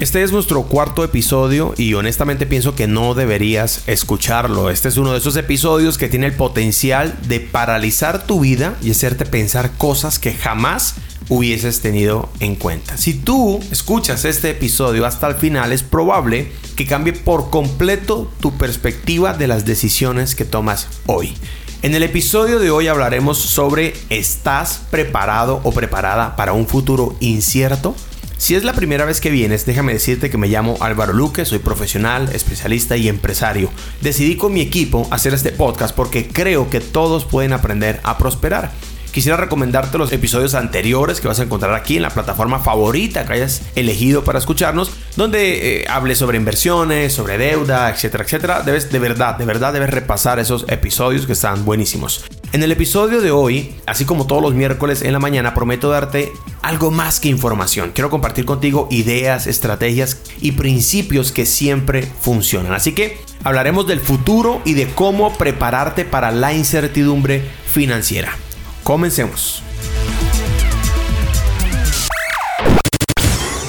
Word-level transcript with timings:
Este 0.00 0.22
es 0.22 0.30
nuestro 0.30 0.62
cuarto 0.62 1.02
episodio 1.02 1.74
y 1.76 1.94
honestamente 1.94 2.46
pienso 2.46 2.76
que 2.76 2.86
no 2.86 3.14
deberías 3.14 3.82
escucharlo. 3.88 4.70
Este 4.70 4.86
es 4.86 4.96
uno 4.96 5.10
de 5.10 5.18
esos 5.18 5.34
episodios 5.36 5.98
que 5.98 6.08
tiene 6.08 6.26
el 6.26 6.36
potencial 6.36 7.18
de 7.26 7.40
paralizar 7.40 8.24
tu 8.24 8.38
vida 8.38 8.76
y 8.80 8.92
hacerte 8.92 9.26
pensar 9.26 9.72
cosas 9.76 10.20
que 10.20 10.34
jamás 10.34 10.94
hubieses 11.28 11.80
tenido 11.80 12.28
en 12.38 12.54
cuenta. 12.54 12.96
Si 12.96 13.12
tú 13.12 13.58
escuchas 13.72 14.24
este 14.24 14.50
episodio 14.50 15.04
hasta 15.04 15.26
el 15.26 15.34
final, 15.34 15.72
es 15.72 15.82
probable 15.82 16.52
que 16.76 16.86
cambie 16.86 17.12
por 17.12 17.50
completo 17.50 18.30
tu 18.38 18.56
perspectiva 18.56 19.34
de 19.34 19.48
las 19.48 19.64
decisiones 19.64 20.36
que 20.36 20.44
tomas 20.44 20.86
hoy. 21.06 21.34
En 21.82 21.96
el 21.96 22.04
episodio 22.04 22.60
de 22.60 22.70
hoy 22.70 22.86
hablaremos 22.86 23.38
sobre 23.38 23.94
¿estás 24.10 24.80
preparado 24.92 25.60
o 25.64 25.72
preparada 25.72 26.36
para 26.36 26.52
un 26.52 26.68
futuro 26.68 27.16
incierto? 27.18 27.96
Si 28.38 28.54
es 28.54 28.62
la 28.62 28.72
primera 28.72 29.04
vez 29.04 29.20
que 29.20 29.30
vienes, 29.30 29.66
déjame 29.66 29.92
decirte 29.92 30.30
que 30.30 30.38
me 30.38 30.46
llamo 30.46 30.76
Álvaro 30.80 31.12
Luque, 31.12 31.44
soy 31.44 31.58
profesional, 31.58 32.30
especialista 32.32 32.96
y 32.96 33.08
empresario. 33.08 33.68
Decidí 34.00 34.36
con 34.36 34.52
mi 34.52 34.60
equipo 34.60 35.08
hacer 35.10 35.34
este 35.34 35.50
podcast 35.50 35.94
porque 35.94 36.28
creo 36.28 36.70
que 36.70 36.80
todos 36.80 37.24
pueden 37.24 37.52
aprender 37.52 38.00
a 38.04 38.16
prosperar. 38.16 38.70
Quisiera 39.10 39.36
recomendarte 39.36 39.98
los 39.98 40.12
episodios 40.12 40.54
anteriores 40.54 41.20
que 41.20 41.26
vas 41.26 41.40
a 41.40 41.42
encontrar 41.42 41.74
aquí 41.74 41.96
en 41.96 42.02
la 42.02 42.10
plataforma 42.10 42.60
favorita 42.60 43.26
que 43.26 43.32
hayas 43.32 43.62
elegido 43.74 44.22
para 44.22 44.38
escucharnos, 44.38 44.92
donde 45.16 45.80
eh, 45.80 45.86
hable 45.88 46.14
sobre 46.14 46.38
inversiones, 46.38 47.12
sobre 47.12 47.38
deuda, 47.38 47.90
etcétera, 47.90 48.22
etcétera. 48.22 48.62
Debes 48.62 48.92
de 48.92 48.98
verdad, 49.00 49.36
de 49.36 49.46
verdad 49.46 49.72
debes 49.72 49.90
repasar 49.90 50.38
esos 50.38 50.64
episodios 50.68 51.26
que 51.26 51.32
están 51.32 51.64
buenísimos. 51.64 52.24
En 52.50 52.62
el 52.62 52.72
episodio 52.72 53.20
de 53.20 53.30
hoy, 53.30 53.74
así 53.84 54.06
como 54.06 54.26
todos 54.26 54.40
los 54.40 54.54
miércoles 54.54 55.02
en 55.02 55.12
la 55.12 55.18
mañana, 55.18 55.52
prometo 55.52 55.90
darte 55.90 56.32
algo 56.62 56.90
más 56.90 57.20
que 57.20 57.28
información. 57.28 57.90
Quiero 57.94 58.08
compartir 58.08 58.46
contigo 58.46 58.88
ideas, 58.90 59.46
estrategias 59.46 60.22
y 60.40 60.52
principios 60.52 61.30
que 61.30 61.44
siempre 61.44 62.10
funcionan. 62.20 62.72
Así 62.72 62.92
que 62.92 63.18
hablaremos 63.44 63.86
del 63.86 64.00
futuro 64.00 64.62
y 64.64 64.72
de 64.72 64.86
cómo 64.86 65.36
prepararte 65.36 66.06
para 66.06 66.30
la 66.30 66.54
incertidumbre 66.54 67.42
financiera. 67.66 68.34
Comencemos. 68.82 69.62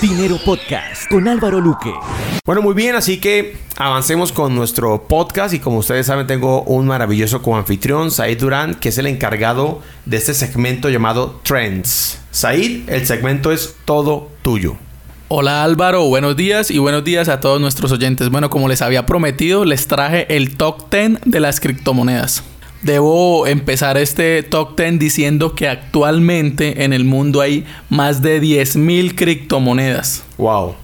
Dinero 0.02 0.38
Podcast 0.45 1.09
con 1.09 1.28
Álvaro 1.28 1.59
Luque. 1.59 1.94
Bueno, 2.45 2.61
muy 2.61 2.73
bien, 2.73 2.95
así 2.95 3.19
que 3.19 3.58
avancemos 3.75 4.31
con 4.31 4.56
nuestro 4.56 5.03
podcast 5.09 5.53
y 5.53 5.59
como 5.59 5.80
ustedes 5.80 6.06
saben 6.06 6.25
tengo 6.25 6.61
un 6.61 6.88
maravilloso 6.88 7.41
coanfitrión, 7.41 8.09
Said 8.09 8.39
Durán, 8.39 8.75
que 8.75 8.89
es 8.89 8.97
el 8.97 9.08
encargado 9.08 9.81
de 10.06 10.16
este 10.16 10.33
segmento 10.33 10.89
llamado 10.89 11.41
Trends. 11.44 12.22
Said, 12.31 12.89
el 12.89 13.06
segmento 13.06 13.52
es 13.52 13.75
todo 13.83 14.30
tuyo. 14.41 14.78
Hola 15.28 15.66
Álvaro, 15.66 16.06
buenos 16.06 16.38
días 16.38 16.72
y 16.72 16.78
buenos 16.78 17.03
días 17.03 17.28
a 17.28 17.41
todos 17.41 17.59
nuestros 17.59 17.91
oyentes. 17.91 18.30
Bueno, 18.30 18.50
como 18.50 18.69
les 18.69 18.81
había 18.81 19.06
prometido, 19.06 19.66
les 19.66 19.88
traje 19.88 20.34
el 20.34 20.56
top 20.56 20.89
10 20.89 21.19
de 21.25 21.39
las 21.41 21.59
criptomonedas. 21.59 22.41
Debo 22.81 23.45
empezar 23.45 23.97
este 23.97 24.41
top 24.44 24.77
10 24.77 24.99
diciendo 24.99 25.53
que 25.53 25.67
actualmente 25.67 26.83
en 26.83 26.94
el 26.94 27.03
mundo 27.03 27.41
hay 27.41 27.66
más 27.89 28.22
de 28.22 28.41
10.000 28.41 29.16
criptomonedas. 29.16 30.23
Wow. 30.38 30.75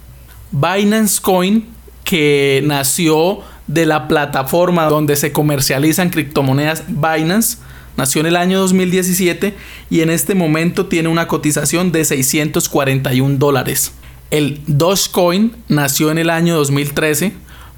Binance 0.51 1.21
Coin, 1.21 1.65
que 2.03 2.61
nació 2.65 3.39
de 3.67 3.85
la 3.85 4.07
plataforma 4.07 4.85
donde 4.85 5.15
se 5.15 5.31
comercializan 5.31 6.09
criptomonedas 6.09 6.83
Binance, 6.87 7.57
nació 7.97 8.21
en 8.21 8.27
el 8.27 8.35
año 8.37 8.59
2017 8.59 9.55
y 9.89 10.01
en 10.01 10.09
este 10.09 10.35
momento 10.35 10.85
tiene 10.85 11.09
una 11.09 11.27
cotización 11.27 11.91
de 11.91 12.05
641 12.05 13.37
dólares. 13.37 13.91
El 14.29 14.61
Dogecoin 14.67 15.55
nació 15.67 16.11
en 16.11 16.17
el 16.17 16.29
año 16.29 16.55
2013, 16.55 17.33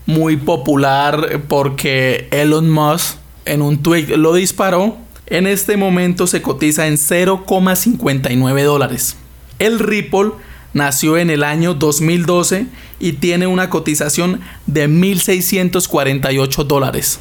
muy 0.06 0.38
popular 0.38 1.42
porque 1.48 2.28
Elon 2.32 2.70
Musk 2.70 3.18
en 3.46 3.62
un 3.62 3.82
tweet 3.82 4.18
lo 4.18 4.34
disparó. 4.34 4.98
En 5.28 5.46
este 5.46 5.78
momento 5.78 6.26
se 6.26 6.42
cotiza 6.42 6.88
en 6.88 6.96
0,59 6.96 8.64
dólares. 8.64 9.16
El 9.60 9.78
Ripple 9.80 10.32
nació 10.74 11.18
en 11.18 11.30
el 11.30 11.44
año 11.44 11.74
2012 11.74 12.68
y 13.00 13.14
tiene 13.14 13.48
una 13.48 13.70
cotización 13.70 14.42
de 14.68 14.88
1.648 14.90 16.64
dólares. 16.66 17.20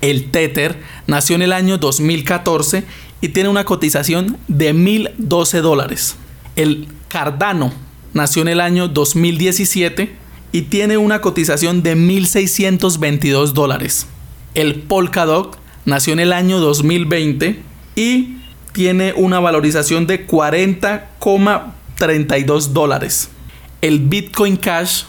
El 0.00 0.30
Tether 0.30 0.80
nació 1.06 1.36
en 1.36 1.42
el 1.42 1.52
año 1.52 1.78
2014 1.78 2.84
y 3.20 3.28
tiene 3.28 3.48
una 3.48 3.64
cotización 3.64 4.36
de 4.48 4.74
1.012 4.74 5.60
dólares. 5.60 6.16
El 6.56 6.88
Cardano 7.08 7.72
nació 8.12 8.42
en 8.42 8.48
el 8.48 8.60
año 8.60 8.88
2017 8.88 10.16
y 10.50 10.62
tiene 10.62 10.96
una 10.98 11.20
cotización 11.20 11.82
de 11.82 11.96
1.622 11.96 13.52
dólares. 13.52 14.06
El 14.54 14.74
Polkadot 14.74 15.58
nació 15.84 16.12
en 16.12 16.20
el 16.20 16.32
año 16.32 16.60
2020 16.60 17.62
y 17.96 18.36
tiene 18.72 19.12
una 19.16 19.40
valorización 19.40 20.06
de 20.06 20.26
40, 20.26 21.10
32 22.02 22.74
dólares. 22.74 23.30
El 23.80 24.00
Bitcoin 24.00 24.56
Cash 24.56 25.04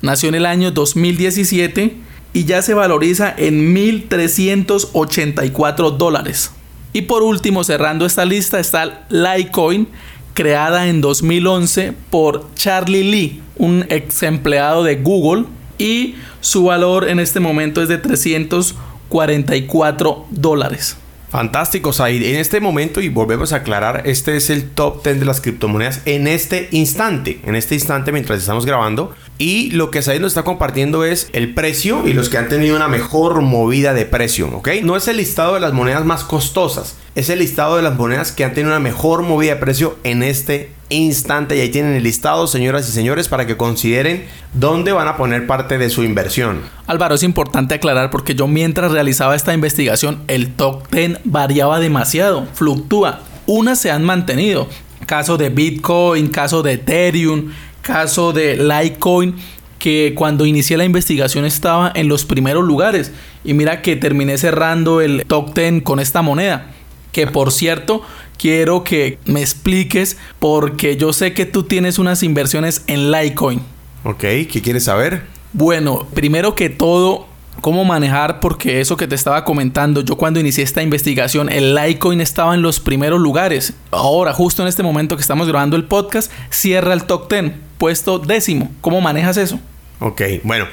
nació 0.00 0.30
en 0.30 0.34
el 0.34 0.46
año 0.46 0.70
2017 0.70 1.94
y 2.32 2.44
ya 2.44 2.62
se 2.62 2.72
valoriza 2.72 3.34
en 3.36 3.76
1.384 3.76 5.98
dólares. 5.98 6.52
Y 6.94 7.02
por 7.02 7.22
último, 7.22 7.64
cerrando 7.64 8.06
esta 8.06 8.24
lista, 8.24 8.58
está 8.60 9.04
Litecoin, 9.10 9.88
creada 10.32 10.88
en 10.88 11.02
2011 11.02 11.92
por 12.08 12.46
Charlie 12.54 13.04
Lee, 13.04 13.42
un 13.56 13.84
ex 13.90 14.22
empleado 14.22 14.84
de 14.84 14.96
Google, 14.96 15.44
y 15.76 16.14
su 16.40 16.64
valor 16.64 17.10
en 17.10 17.20
este 17.20 17.40
momento 17.40 17.82
es 17.82 17.90
de 17.90 17.98
344 17.98 20.24
dólares. 20.30 20.96
Fantástico, 21.30 21.92
Said. 21.92 22.22
En 22.22 22.36
este 22.36 22.60
momento, 22.60 23.00
y 23.00 23.08
volvemos 23.08 23.52
a 23.52 23.56
aclarar, 23.56 24.02
este 24.06 24.36
es 24.36 24.48
el 24.48 24.70
top 24.70 25.04
10 25.04 25.20
de 25.20 25.26
las 25.26 25.40
criptomonedas 25.40 26.00
en 26.06 26.26
este 26.26 26.68
instante. 26.70 27.40
En 27.44 27.54
este 27.54 27.74
instante, 27.74 28.12
mientras 28.12 28.38
estamos 28.38 28.64
grabando. 28.64 29.14
Y 29.36 29.70
lo 29.70 29.90
que 29.90 30.02
Said 30.02 30.20
nos 30.20 30.32
está 30.32 30.42
compartiendo 30.42 31.04
es 31.04 31.28
el 31.32 31.54
precio 31.54 32.08
y 32.08 32.12
los 32.12 32.28
que 32.28 32.38
han 32.38 32.48
tenido 32.48 32.74
una 32.74 32.88
mejor 32.88 33.40
movida 33.42 33.94
de 33.94 34.04
precio, 34.04 34.48
¿ok? 34.48 34.68
No 34.82 34.96
es 34.96 35.06
el 35.06 35.18
listado 35.18 35.54
de 35.54 35.60
las 35.60 35.72
monedas 35.72 36.04
más 36.04 36.24
costosas, 36.24 36.96
es 37.18 37.30
el 37.30 37.40
listado 37.40 37.76
de 37.76 37.82
las 37.82 37.96
monedas 37.96 38.30
que 38.30 38.44
han 38.44 38.54
tenido 38.54 38.70
una 38.70 38.78
mejor 38.78 39.22
movida 39.22 39.54
de 39.54 39.60
precio 39.60 39.98
en 40.04 40.22
este 40.22 40.70
instante. 40.88 41.56
Y 41.56 41.60
ahí 41.60 41.68
tienen 41.68 41.94
el 41.94 42.04
listado, 42.04 42.46
señoras 42.46 42.88
y 42.88 42.92
señores, 42.92 43.26
para 43.26 43.44
que 43.44 43.56
consideren 43.56 44.26
dónde 44.54 44.92
van 44.92 45.08
a 45.08 45.16
poner 45.16 45.48
parte 45.48 45.78
de 45.78 45.90
su 45.90 46.04
inversión. 46.04 46.60
Álvaro, 46.86 47.16
es 47.16 47.24
importante 47.24 47.74
aclarar 47.74 48.10
porque 48.10 48.36
yo 48.36 48.46
mientras 48.46 48.92
realizaba 48.92 49.34
esta 49.34 49.52
investigación, 49.52 50.22
el 50.28 50.54
top 50.54 50.88
10 50.92 51.18
variaba 51.24 51.80
demasiado, 51.80 52.46
fluctúa. 52.54 53.22
Unas 53.46 53.80
se 53.80 53.90
han 53.90 54.04
mantenido. 54.04 54.68
Caso 55.04 55.36
de 55.36 55.48
Bitcoin, 55.48 56.28
caso 56.28 56.62
de 56.62 56.74
Ethereum, 56.74 57.50
caso 57.82 58.32
de 58.32 58.58
Litecoin 58.58 59.34
que 59.80 60.12
cuando 60.16 60.46
inicié 60.46 60.76
la 60.76 60.84
investigación 60.84 61.44
estaba 61.44 61.90
en 61.94 62.08
los 62.08 62.24
primeros 62.24 62.64
lugares 62.64 63.12
y 63.44 63.54
mira 63.54 63.82
que 63.82 63.96
terminé 63.96 64.36
cerrando 64.36 65.00
el 65.00 65.24
top 65.26 65.54
10 65.54 65.82
con 65.82 65.98
esta 66.00 66.22
moneda 66.22 66.74
que 67.12 67.26
por 67.26 67.52
cierto 67.52 68.02
quiero 68.38 68.84
que 68.84 69.18
me 69.24 69.40
expliques 69.40 70.16
porque 70.38 70.96
yo 70.96 71.12
sé 71.12 71.34
que 71.34 71.46
tú 71.46 71.64
tienes 71.64 71.98
unas 71.98 72.22
inversiones 72.22 72.82
en 72.86 73.10
Litecoin. 73.10 73.60
Ok, 74.04 74.20
¿qué 74.20 74.60
quieres 74.62 74.84
saber? 74.84 75.24
Bueno, 75.52 76.06
primero 76.14 76.54
que 76.54 76.70
todo, 76.70 77.26
cómo 77.60 77.84
manejar, 77.84 78.40
porque 78.40 78.80
eso 78.80 78.96
que 78.96 79.06
te 79.06 79.14
estaba 79.14 79.44
comentando, 79.44 80.02
yo 80.02 80.16
cuando 80.16 80.40
inicié 80.40 80.62
esta 80.64 80.82
investigación, 80.82 81.50
el 81.50 81.74
Litecoin 81.74 82.20
estaba 82.20 82.54
en 82.54 82.62
los 82.62 82.80
primeros 82.80 83.20
lugares. 83.20 83.74
Ahora, 83.90 84.32
justo 84.32 84.62
en 84.62 84.68
este 84.68 84.82
momento 84.82 85.16
que 85.16 85.22
estamos 85.22 85.48
grabando 85.48 85.76
el 85.76 85.84
podcast, 85.84 86.30
cierra 86.50 86.92
el 86.92 87.04
top 87.04 87.30
10, 87.30 87.52
puesto 87.78 88.18
décimo. 88.18 88.70
¿Cómo 88.80 89.00
manejas 89.00 89.36
eso? 89.36 89.58
Ok, 90.00 90.22
bueno. 90.44 90.66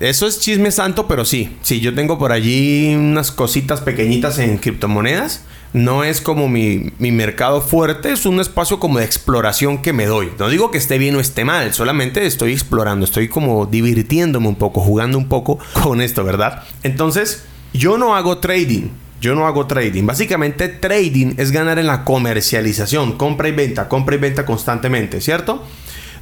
Eso 0.00 0.26
es 0.26 0.40
chisme 0.40 0.70
santo, 0.70 1.06
pero 1.06 1.24
sí. 1.24 1.56
Sí, 1.62 1.80
yo 1.80 1.94
tengo 1.94 2.18
por 2.18 2.32
allí 2.32 2.94
unas 2.94 3.30
cositas 3.30 3.80
pequeñitas 3.80 4.38
en 4.38 4.58
criptomonedas 4.58 5.42
no 5.72 6.04
es 6.04 6.20
como 6.20 6.48
mi, 6.48 6.92
mercado 6.98 7.60
fuerte, 7.60 8.12
es 8.12 8.26
un 8.26 8.40
espacio 8.40 8.78
como 8.78 8.98
de 8.98 9.04
exploración 9.04 9.80
que 9.80 9.92
me 9.92 10.06
doy. 10.06 10.30
No 10.38 10.48
digo 10.48 10.70
que 10.70 10.78
esté 10.78 10.98
bien 10.98 11.16
o 11.16 11.20
esté 11.20 11.44
mal, 11.44 11.72
solamente 11.72 12.26
estoy 12.26 12.52
explorando, 12.52 13.04
estoy 13.04 13.28
como 13.28 13.66
divirtiéndome 13.66 14.48
un 14.48 14.56
poco, 14.56 14.80
jugando 14.80 15.18
un 15.18 15.28
poco 15.28 15.58
con 15.82 16.00
esto, 16.02 16.24
¿verdad? 16.24 16.62
Entonces, 16.82 17.44
yo 17.72 17.98
no 17.98 18.14
hago 18.14 18.38
trading. 18.38 18.88
Yo 19.20 19.36
no 19.36 19.46
hago 19.46 19.66
trading. 19.66 20.04
Básicamente 20.04 20.68
trading 20.68 21.34
es 21.36 21.52
ganar 21.52 21.78
en 21.78 21.86
la 21.86 22.04
comercialización, 22.04 23.12
compra 23.12 23.48
y 23.48 23.52
venta, 23.52 23.88
compra 23.88 24.16
y 24.16 24.18
venta 24.18 24.44
constantemente, 24.44 25.20
¿cierto? 25.20 25.64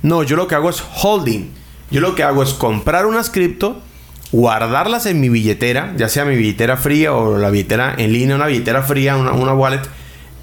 No, 0.02 0.22
yo 0.22 0.36
lo 0.36 0.46
que 0.46 0.54
hago 0.54 0.68
es 0.68 0.82
holding. 1.02 1.50
Yo 1.90 2.00
lo 2.00 2.14
que 2.14 2.22
hago 2.22 2.42
es 2.42 2.54
comprar 2.54 3.06
unas 3.06 3.30
cripto 3.30 3.80
guardarlas 4.32 5.06
en 5.06 5.20
mi 5.20 5.28
billetera, 5.28 5.94
ya 5.96 6.08
sea 6.08 6.24
mi 6.24 6.36
billetera 6.36 6.76
fría 6.76 7.12
o 7.12 7.38
la 7.38 7.50
billetera 7.50 7.94
en 7.96 8.12
línea, 8.12 8.36
una 8.36 8.46
billetera 8.46 8.82
fría, 8.82 9.16
una, 9.16 9.54
wallet, 9.54 9.82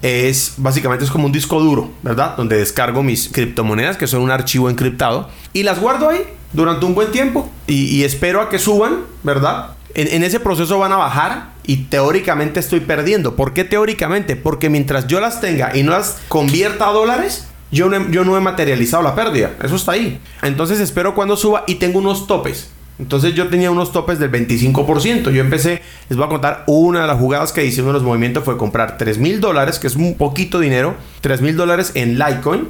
es 0.02 0.54
básicamente 0.58 1.04
es 1.04 1.10
como 1.10 1.26
un 1.26 1.32
disco 1.32 1.60
duro, 1.60 1.90
¿verdad? 2.02 2.36
Donde 2.36 2.56
descargo 2.56 3.02
mis 3.02 3.28
criptomonedas, 3.28 3.96
que 3.96 4.06
son 4.06 4.20
un 4.20 4.30
archivo 4.30 4.70
encriptado, 4.70 5.28
y 5.52 5.62
las 5.62 5.80
guardo 5.80 6.10
ahí 6.10 6.22
durante 6.52 6.86
un 6.86 6.94
buen 6.94 7.10
tiempo 7.10 7.50
y, 7.66 8.04
espero 8.04 8.40
a 8.40 8.48
que 8.48 8.58
suban, 8.58 9.00
¿verdad? 9.22 9.70
En, 9.94 10.22
ese 10.22 10.38
proceso 10.38 10.78
van 10.78 10.92
a 10.92 10.96
bajar 10.96 11.54
y 11.64 11.84
teóricamente 11.84 12.60
estoy 12.60 12.80
perdiendo. 12.80 13.34
¿Por 13.36 13.52
qué 13.52 13.64
teóricamente? 13.64 14.36
Porque 14.36 14.70
mientras 14.70 15.08
yo 15.08 15.18
las 15.18 15.40
tenga 15.40 15.76
y 15.76 15.82
no 15.82 15.92
las 15.92 16.18
convierta 16.28 16.88
a 16.88 16.92
dólares, 16.92 17.47
yo 17.70 17.90
yo 18.10 18.24
no 18.24 18.36
he 18.36 18.40
materializado 18.40 19.02
la 19.02 19.14
pérdida. 19.14 19.52
Eso 19.62 19.76
está 19.76 19.92
ahí. 19.92 20.20
Entonces 20.42 20.80
espero 20.80 21.14
cuando 21.14 21.36
suba 21.36 21.64
y 21.66 21.76
tengo 21.76 21.98
unos 21.98 22.26
topes. 22.26 22.70
Entonces 22.98 23.34
yo 23.34 23.46
tenía 23.48 23.70
unos 23.70 23.92
topes 23.92 24.18
del 24.18 24.30
25%. 24.30 25.30
Yo 25.30 25.40
empecé, 25.40 25.82
les 26.08 26.16
voy 26.16 26.26
a 26.26 26.28
contar, 26.28 26.64
una 26.66 27.02
de 27.02 27.06
las 27.06 27.18
jugadas 27.18 27.52
que 27.52 27.62
de 27.70 27.82
los 27.92 28.02
movimientos 28.02 28.44
fue 28.44 28.56
comprar 28.56 28.98
3 28.98 29.18
mil 29.18 29.40
dólares, 29.40 29.78
que 29.78 29.86
es 29.86 29.94
un 29.94 30.16
poquito 30.16 30.58
dinero, 30.58 30.96
3 31.20 31.40
mil 31.40 31.56
dólares 31.56 31.92
en 31.94 32.18
Litecoin. 32.18 32.68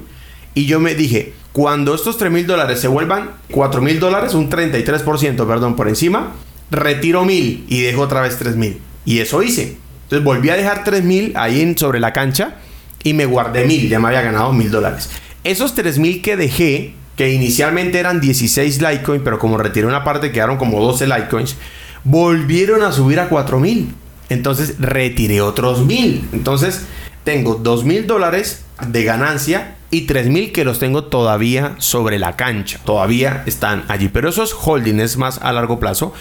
Y 0.55 0.67
yo 0.67 0.81
me 0.81 0.95
dije, 0.95 1.33
cuando 1.53 1.95
estos 1.95 2.19
3 2.19 2.31
mil 2.31 2.47
dólares 2.47 2.81
se 2.81 2.89
vuelvan 2.89 3.31
4 3.51 3.81
mil 3.81 4.01
dólares, 4.01 4.35
un 4.35 4.51
33%, 4.51 5.47
perdón, 5.47 5.77
por 5.77 5.89
encima, 5.89 6.33
retiro 6.71 7.25
mil 7.25 7.65
y 7.69 7.81
dejo 7.81 8.03
otra 8.03 8.21
vez 8.21 8.37
3 8.39 8.57
mil. 8.57 8.81
Y 9.07 9.21
eso 9.21 9.43
hice. 9.43 9.79
Entonces 10.05 10.25
volví 10.25 10.51
a 10.51 10.57
dejar 10.57 10.85
3 10.85 11.05
mil 11.05 11.33
ahí 11.37 11.63
en, 11.63 11.79
sobre 11.79 12.01
la 12.01 12.13
cancha 12.13 12.57
y 13.03 13.15
me 13.15 13.27
guardé 13.27 13.65
mil, 13.65 13.89
ya 13.89 14.01
me 14.01 14.09
había 14.09 14.23
ganado 14.23 14.53
mil 14.53 14.71
dólares. 14.71 15.11
Esos 15.45 15.75
3 15.75 15.99
mil 15.99 16.23
que 16.23 16.37
dejé 16.37 16.95
que 17.17 17.33
inicialmente 17.33 17.99
eran 17.99 18.21
16 18.21 18.81
Litecoin, 18.81 19.23
pero 19.25 19.39
como 19.39 19.59
retiré 19.59 19.87
una 19.87 20.05
parte 20.05 20.31
quedaron 20.31 20.57
como 20.57 20.81
12 20.81 21.07
Litecoins, 21.07 21.57
volvieron 22.05 22.83
a 22.83 22.93
subir 22.93 23.19
a 23.19 23.29
4000. 23.29 23.93
Entonces 24.29 24.77
retiré 24.79 25.41
otros 25.41 25.85
1000. 25.85 26.29
Entonces 26.33 26.83
tengo 27.25 27.57
2000 27.57 28.07
dólares 28.07 28.65
de 28.87 29.05
ganancia 29.05 29.77
y 29.91 30.03
3000 30.03 30.53
que 30.53 30.65
los 30.65 30.79
tengo 30.79 31.05
todavía 31.05 31.75
sobre 31.79 32.19
la 32.19 32.37
cancha. 32.37 32.79
Todavía 32.85 33.43
están 33.47 33.85
allí. 33.89 34.09
Pero 34.09 34.29
eso 34.29 34.43
es 34.43 34.53
holding, 34.53 35.01
es 35.01 35.17
más 35.17 35.39
a 35.43 35.53
largo 35.53 35.81
plazo. 35.81 36.13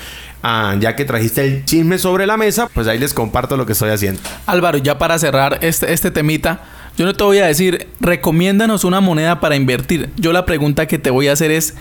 Ah, 0.43 0.75
ya 0.79 0.95
que 0.95 1.03
trajiste 1.03 1.43
el 1.43 1.65
chisme 1.65 1.97
sobre 1.97 2.27
la 2.27 2.37
mesa, 2.37 2.69
pues 2.73 2.87
ahí 2.87 2.99
les 2.99 3.13
comparto 3.13 3.57
lo 3.57 3.65
que 3.65 3.73
estoy 3.73 3.89
haciendo. 3.89 4.21
Álvaro, 4.45 4.77
ya 4.77 4.97
para 4.97 5.17
cerrar 5.19 5.59
este, 5.61 5.91
este 5.91 6.11
temita, 6.11 6.63
yo 6.97 7.05
no 7.05 7.13
te 7.13 7.23
voy 7.23 7.39
a 7.39 7.47
decir, 7.47 7.87
recomiéndanos 7.99 8.83
una 8.83 9.01
moneda 9.01 9.39
para 9.39 9.55
invertir. 9.55 10.09
Yo 10.15 10.31
la 10.31 10.45
pregunta 10.45 10.85
que 10.85 10.99
te 10.99 11.09
voy 11.09 11.27
a 11.27 11.33
hacer 11.33 11.51
es, 11.51 11.73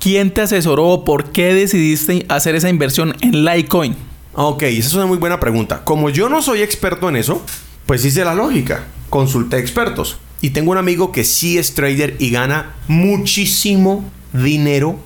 ¿quién 0.00 0.32
te 0.32 0.40
asesoró 0.40 0.88
o 0.88 1.04
por 1.04 1.32
qué 1.32 1.54
decidiste 1.54 2.24
hacer 2.28 2.54
esa 2.54 2.68
inversión 2.68 3.14
en 3.20 3.44
Litecoin? 3.44 3.94
Ok, 4.34 4.62
esa 4.64 4.88
es 4.88 4.94
una 4.94 5.06
muy 5.06 5.18
buena 5.18 5.38
pregunta. 5.38 5.84
Como 5.84 6.10
yo 6.10 6.28
no 6.28 6.42
soy 6.42 6.62
experto 6.62 7.08
en 7.08 7.16
eso, 7.16 7.44
pues 7.86 8.04
hice 8.04 8.24
la 8.24 8.34
lógica. 8.34 8.84
Consulté 9.10 9.58
expertos. 9.58 10.18
Y 10.40 10.50
tengo 10.50 10.70
un 10.70 10.78
amigo 10.78 11.12
que 11.12 11.24
sí 11.24 11.58
es 11.58 11.74
trader 11.74 12.16
y 12.18 12.30
gana 12.30 12.74
muchísimo 12.86 14.08
dinero 14.32 14.98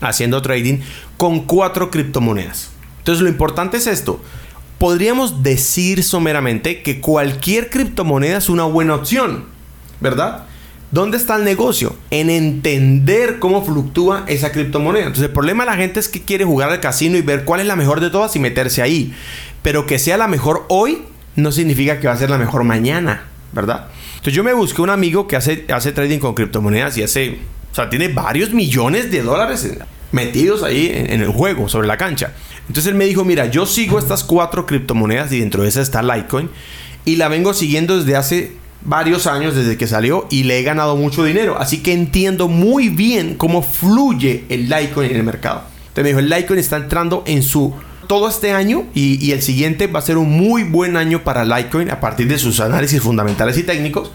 haciendo 0.00 0.40
trading 0.42 0.78
con 1.16 1.40
cuatro 1.40 1.90
criptomonedas. 1.90 2.70
Entonces 2.98 3.22
lo 3.22 3.28
importante 3.28 3.78
es 3.78 3.86
esto 3.86 4.20
podríamos 4.78 5.42
decir 5.42 6.02
someramente 6.02 6.82
que 6.82 7.00
cualquier 7.00 7.68
criptomoneda 7.68 8.38
es 8.38 8.48
una 8.48 8.64
buena 8.64 8.94
opción, 8.94 9.44
¿verdad? 10.00 10.44
¿Dónde 10.90 11.18
está 11.18 11.36
el 11.36 11.44
negocio? 11.44 11.96
En 12.10 12.30
entender 12.30 13.40
cómo 13.40 13.62
fluctúa 13.62 14.24
esa 14.26 14.52
criptomoneda. 14.52 15.06
Entonces 15.06 15.26
el 15.26 15.32
problema 15.32 15.64
de 15.64 15.70
la 15.70 15.76
gente 15.76 16.00
es 16.00 16.08
que 16.08 16.22
quiere 16.22 16.44
jugar 16.44 16.70
al 16.70 16.80
casino 16.80 17.18
y 17.18 17.22
ver 17.22 17.44
cuál 17.44 17.60
es 17.60 17.66
la 17.66 17.76
mejor 17.76 18.00
de 18.00 18.08
todas 18.08 18.34
y 18.36 18.38
meterse 18.38 18.80
ahí. 18.80 19.14
Pero 19.62 19.84
que 19.84 19.98
sea 19.98 20.16
la 20.16 20.28
mejor 20.28 20.64
hoy 20.68 21.02
no 21.36 21.52
significa 21.52 22.00
que 22.00 22.06
va 22.06 22.14
a 22.14 22.18
ser 22.18 22.30
la 22.30 22.38
mejor 22.38 22.64
mañana, 22.64 23.27
¿verdad? 23.52 23.88
Entonces 24.12 24.34
yo 24.34 24.44
me 24.44 24.52
busqué 24.52 24.82
un 24.82 24.90
amigo 24.90 25.26
que 25.26 25.36
hace, 25.36 25.64
hace 25.72 25.92
trading 25.92 26.18
con 26.18 26.34
criptomonedas 26.34 26.96
y 26.98 27.02
hace, 27.02 27.38
o 27.72 27.74
sea, 27.74 27.88
tiene 27.90 28.08
varios 28.08 28.50
millones 28.50 29.10
de 29.10 29.22
dólares 29.22 29.78
metidos 30.12 30.62
ahí 30.62 30.90
en 30.92 31.20
el 31.20 31.28
juego, 31.28 31.68
sobre 31.68 31.86
la 31.86 31.96
cancha. 31.96 32.32
Entonces 32.68 32.90
él 32.90 32.96
me 32.96 33.06
dijo, 33.06 33.24
mira, 33.24 33.46
yo 33.46 33.66
sigo 33.66 33.98
estas 33.98 34.24
cuatro 34.24 34.66
criptomonedas 34.66 35.32
y 35.32 35.40
dentro 35.40 35.62
de 35.62 35.68
esa 35.68 35.80
está 35.80 36.02
Litecoin 36.02 36.50
y 37.04 37.16
la 37.16 37.28
vengo 37.28 37.54
siguiendo 37.54 37.98
desde 37.98 38.16
hace 38.16 38.52
varios 38.82 39.26
años 39.26 39.54
desde 39.54 39.76
que 39.76 39.86
salió 39.86 40.26
y 40.30 40.44
le 40.44 40.58
he 40.58 40.62
ganado 40.62 40.96
mucho 40.96 41.24
dinero. 41.24 41.56
Así 41.58 41.82
que 41.82 41.92
entiendo 41.92 42.48
muy 42.48 42.90
bien 42.90 43.34
cómo 43.34 43.62
fluye 43.62 44.44
el 44.50 44.68
Litecoin 44.68 45.10
en 45.10 45.16
el 45.16 45.24
mercado. 45.24 45.62
Entonces 45.88 46.04
me 46.04 46.08
dijo, 46.08 46.20
el 46.20 46.28
Litecoin 46.28 46.60
está 46.60 46.76
entrando 46.76 47.24
en 47.26 47.42
su 47.42 47.74
todo 48.08 48.28
este 48.28 48.52
año 48.52 48.86
y, 48.94 49.30
el 49.30 49.42
siguiente 49.42 49.86
va 49.86 50.00
a 50.00 50.02
ser 50.02 50.16
un 50.16 50.30
muy 50.30 50.64
buen 50.64 50.96
año 50.96 51.22
para 51.22 51.44
Litecoin 51.44 51.90
a 51.90 52.00
partir 52.00 52.26
de 52.26 52.38
sus 52.38 52.58
análisis 52.58 53.00
fundamentales 53.00 53.56
y 53.58 53.62
técnicos. 53.62 54.10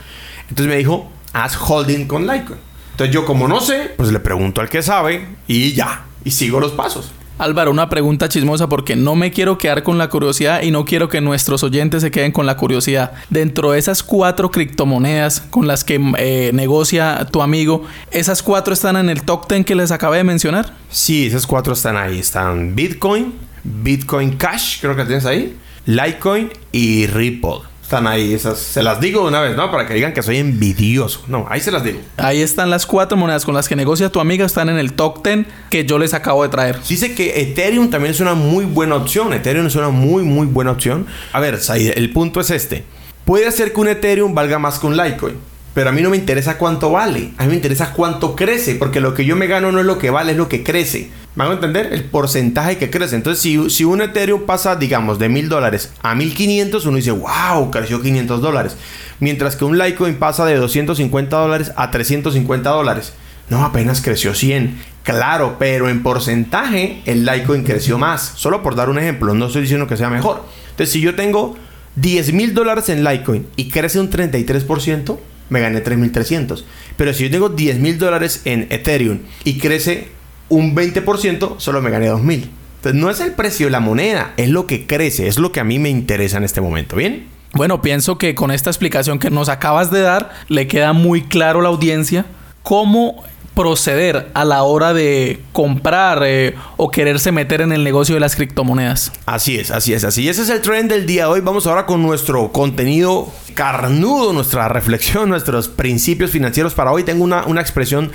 Entonces 0.49 0.67
me 0.67 0.75
dijo, 0.75 1.09
haz 1.31 1.55
holding 1.55 2.05
con 2.05 2.27
Litecoin. 2.27 2.59
Entonces 2.91 3.13
yo 3.13 3.25
como 3.25 3.47
no 3.47 3.61
sé, 3.61 3.93
pues 3.95 4.11
le 4.11 4.19
pregunto 4.19 4.59
al 4.59 4.69
que 4.69 4.81
sabe 4.81 5.27
y 5.47 5.71
ya, 5.73 6.05
y 6.25 6.31
sigo 6.31 6.59
los 6.59 6.73
pasos. 6.73 7.11
Álvaro, 7.39 7.71
una 7.71 7.89
pregunta 7.89 8.29
chismosa 8.29 8.69
porque 8.69 8.95
no 8.95 9.15
me 9.15 9.31
quiero 9.31 9.57
quedar 9.57 9.81
con 9.81 9.97
la 9.97 10.07
curiosidad 10.09 10.61
y 10.61 10.69
no 10.69 10.85
quiero 10.85 11.09
que 11.09 11.19
nuestros 11.19 11.63
oyentes 11.63 12.03
se 12.03 12.11
queden 12.11 12.31
con 12.31 12.45
la 12.45 12.57
curiosidad. 12.57 13.13
Dentro 13.29 13.71
de 13.71 13.79
esas 13.79 14.03
cuatro 14.03 14.51
criptomonedas 14.51 15.41
con 15.41 15.67
las 15.67 15.83
que 15.83 15.99
eh, 16.19 16.51
negocia 16.53 17.27
tu 17.31 17.41
amigo, 17.41 17.83
¿esas 18.11 18.43
cuatro 18.43 18.73
están 18.73 18.97
en 18.97 19.09
el 19.09 19.23
top 19.23 19.47
10 19.49 19.65
que 19.65 19.75
les 19.75 19.91
acabé 19.91 20.17
de 20.17 20.23
mencionar? 20.23 20.73
Sí, 20.89 21.25
esas 21.25 21.47
cuatro 21.47 21.73
están 21.73 21.97
ahí. 21.97 22.19
Están 22.19 22.75
Bitcoin, 22.75 23.33
Bitcoin 23.63 24.37
Cash, 24.37 24.81
creo 24.81 24.95
que 24.95 25.05
tienes 25.05 25.25
ahí, 25.25 25.57
Litecoin 25.85 26.51
y 26.71 27.07
Ripple 27.07 27.73
están 27.93 28.07
ahí. 28.07 28.33
Esas, 28.33 28.57
se 28.57 28.81
las 28.81 28.99
digo 28.99 29.21
de 29.21 29.27
una 29.27 29.41
vez, 29.41 29.55
¿no? 29.55 29.69
Para 29.69 29.85
que 29.85 29.93
digan 29.93 30.13
que 30.13 30.23
soy 30.23 30.37
envidioso. 30.37 31.21
No, 31.27 31.45
ahí 31.49 31.61
se 31.61 31.71
las 31.71 31.83
digo. 31.83 31.99
Ahí 32.17 32.41
están 32.41 32.69
las 32.71 32.87
cuatro 32.87 33.17
monedas 33.17 33.45
con 33.45 33.53
las 33.53 33.67
que 33.67 33.75
negocia 33.75 34.09
tu 34.09 34.19
amiga. 34.19 34.45
Están 34.45 34.69
en 34.69 34.77
el 34.77 34.93
top 34.93 35.23
10 35.23 35.45
que 35.69 35.85
yo 35.85 35.99
les 35.99 36.13
acabo 36.15 36.41
de 36.43 36.49
traer. 36.49 36.79
Dice 36.87 37.13
que 37.13 37.41
Ethereum 37.41 37.91
también 37.91 38.11
es 38.11 38.19
una 38.19 38.33
muy 38.33 38.65
buena 38.65 38.95
opción. 38.95 39.31
Ethereum 39.33 39.67
es 39.67 39.75
una 39.75 39.89
muy, 39.89 40.23
muy 40.23 40.47
buena 40.47 40.71
opción. 40.71 41.05
A 41.33 41.39
ver, 41.39 41.59
el 41.95 42.09
punto 42.11 42.39
es 42.41 42.49
este. 42.49 42.83
Puede 43.25 43.51
ser 43.51 43.73
que 43.73 43.79
un 43.79 43.87
Ethereum 43.87 44.33
valga 44.33 44.57
más 44.57 44.79
que 44.79 44.87
un 44.87 44.97
Litecoin. 44.97 45.35
Pero 45.75 45.89
a 45.89 45.91
mí 45.91 46.01
no 46.01 46.09
me 46.09 46.17
interesa 46.17 46.57
cuánto 46.57 46.91
vale. 46.91 47.31
A 47.37 47.43
mí 47.43 47.49
me 47.49 47.55
interesa 47.55 47.93
cuánto 47.93 48.35
crece. 48.35 48.75
Porque 48.75 49.01
lo 49.01 49.13
que 49.13 49.25
yo 49.25 49.35
me 49.35 49.47
gano 49.47 49.71
no 49.71 49.79
es 49.79 49.85
lo 49.85 49.99
que 49.99 50.09
vale, 50.09 50.31
es 50.31 50.37
lo 50.37 50.49
que 50.49 50.63
crece. 50.63 51.09
¿Van 51.35 51.49
a 51.49 51.53
entender? 51.53 51.91
El 51.91 52.03
porcentaje 52.03 52.77
que 52.77 52.91
crece. 52.91 53.15
Entonces, 53.15 53.41
si, 53.41 53.69
si 53.71 53.83
un 53.83 54.01
Ethereum 54.01 54.45
pasa, 54.45 54.75
digamos, 54.75 55.17
de 55.17 55.29
mil 55.29 55.49
dólares 55.49 55.91
a 56.03 56.13
1500, 56.13 56.85
uno 56.85 56.97
dice, 56.97 57.11
wow, 57.11 57.71
creció 57.71 58.01
500 58.01 58.41
dólares. 58.41 58.77
Mientras 59.19 59.55
que 59.55 59.65
un 59.65 59.77
Litecoin 59.77 60.15
pasa 60.15 60.45
de 60.45 60.55
250 60.55 61.35
dólares 61.35 61.71
a 61.75 61.89
350 61.89 62.69
dólares. 62.69 63.13
No, 63.49 63.65
apenas 63.65 64.01
creció 64.01 64.35
100. 64.35 64.79
Claro, 65.01 65.57
pero 65.57 65.89
en 65.89 66.03
porcentaje 66.03 67.01
el 67.05 67.25
Litecoin 67.25 67.63
creció 67.63 67.97
más. 67.97 68.33
Solo 68.35 68.61
por 68.61 68.75
dar 68.75 68.89
un 68.89 68.99
ejemplo, 68.99 69.33
no 69.33 69.47
estoy 69.47 69.63
diciendo 69.63 69.87
que 69.87 69.97
sea 69.97 70.09
mejor. 70.09 70.43
Entonces, 70.69 70.91
si 70.91 71.01
yo 71.01 71.15
tengo 71.15 71.55
10 71.95 72.33
mil 72.33 72.53
dólares 72.53 72.89
en 72.89 73.03
Litecoin 73.03 73.47
y 73.55 73.69
crece 73.69 73.99
un 73.99 74.11
33%, 74.11 75.17
me 75.49 75.61
gané 75.61 75.83
3.300. 75.83 76.63
Pero 76.95 77.13
si 77.13 77.23
yo 77.23 77.31
tengo 77.31 77.49
10 77.49 77.79
mil 77.79 77.97
dólares 77.97 78.41
en 78.45 78.67
Ethereum 78.69 79.19
y 79.43 79.57
crece 79.57 80.09
un 80.49 80.75
20%, 80.75 81.55
solo 81.57 81.81
me 81.81 81.89
gané 81.89 82.11
2.000. 82.11 82.49
Entonces 82.75 83.01
no 83.01 83.09
es 83.09 83.19
el 83.21 83.31
precio 83.31 83.67
de 83.67 83.71
la 83.71 83.79
moneda, 83.79 84.33
es 84.37 84.49
lo 84.49 84.67
que 84.67 84.85
crece, 84.85 85.27
es 85.27 85.39
lo 85.39 85.51
que 85.51 85.59
a 85.59 85.63
mí 85.63 85.79
me 85.79 85.89
interesa 85.89 86.37
en 86.37 86.43
este 86.43 86.59
momento, 86.59 86.97
¿bien? 86.97 87.27
Bueno, 87.53 87.81
pienso 87.81 88.17
que 88.17 88.35
con 88.35 88.51
esta 88.51 88.69
explicación 88.69 89.19
que 89.19 89.29
nos 89.29 89.47
acabas 89.47 89.91
de 89.91 90.01
dar, 90.01 90.31
le 90.47 90.67
queda 90.67 90.91
muy 90.91 91.21
claro 91.21 91.59
a 91.59 91.63
la 91.63 91.69
audiencia 91.69 92.25
cómo 92.63 93.23
proceder 93.55 94.31
a 94.33 94.45
la 94.45 94.63
hora 94.63 94.93
de 94.93 95.41
comprar 95.51 96.23
eh, 96.25 96.55
o 96.77 96.89
quererse 96.91 97.31
meter 97.31 97.61
en 97.61 97.71
el 97.71 97.83
negocio 97.83 98.15
de 98.15 98.21
las 98.21 98.35
criptomonedas. 98.35 99.11
Así 99.25 99.57
es, 99.57 99.71
así 99.71 99.93
es, 99.93 100.03
así. 100.03 100.27
Ese 100.27 100.41
es 100.41 100.49
el 100.49 100.61
trend 100.61 100.91
del 100.91 101.05
día 101.05 101.23
de 101.23 101.31
hoy. 101.31 101.41
Vamos 101.41 101.67
ahora 101.67 101.85
con 101.85 102.01
nuestro 102.01 102.51
contenido 102.51 103.31
carnudo, 103.53 104.33
nuestra 104.33 104.67
reflexión, 104.67 105.29
nuestros 105.29 105.67
principios 105.67 106.31
financieros 106.31 106.73
para 106.73 106.91
hoy. 106.91 107.03
Tengo 107.03 107.23
una, 107.23 107.45
una 107.45 107.61
expresión 107.61 108.11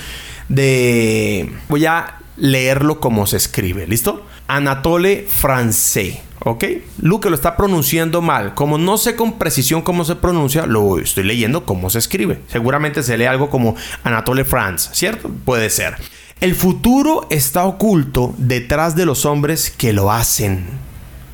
de... 0.49 1.53
Voy 1.69 1.87
a 1.87 2.17
leerlo 2.37 3.01
como 3.01 3.27
se 3.27 3.37
escribe, 3.37 3.87
¿listo? 3.87 4.25
Anatole 4.47 5.27
Francais. 5.29 6.28
¿Ok? 6.49 6.65
Luke 7.03 7.29
lo 7.29 7.35
está 7.35 7.59
pronunciando 7.59 8.23
mal. 8.23 8.55
Como 8.55 8.79
no 8.79 8.97
sé 8.97 9.17
con 9.17 9.39
precisión 9.39 9.83
cómo 9.83 10.07
se 10.07 10.17
pronuncia, 10.17 10.65
lo 10.65 10.99
estoy 10.99 11.25
leyendo 11.25 11.67
cómo 11.67 11.91
se 11.91 11.99
escribe. 11.99 12.41
Seguramente 12.49 13.03
se 13.03 13.19
lee 13.19 13.27
algo 13.27 13.51
como 13.51 13.77
Anatole 14.03 14.47
France, 14.47 14.89
¿cierto? 14.95 15.31
Puede 15.45 15.69
ser. 15.69 15.97
El 16.41 16.55
futuro 16.55 17.27
está 17.29 17.67
oculto 17.67 18.35
detrás 18.39 18.97
de 18.97 19.05
los 19.05 19.27
hombres 19.27 19.71
que 19.71 19.93
lo 19.93 20.11
hacen. 20.11 20.65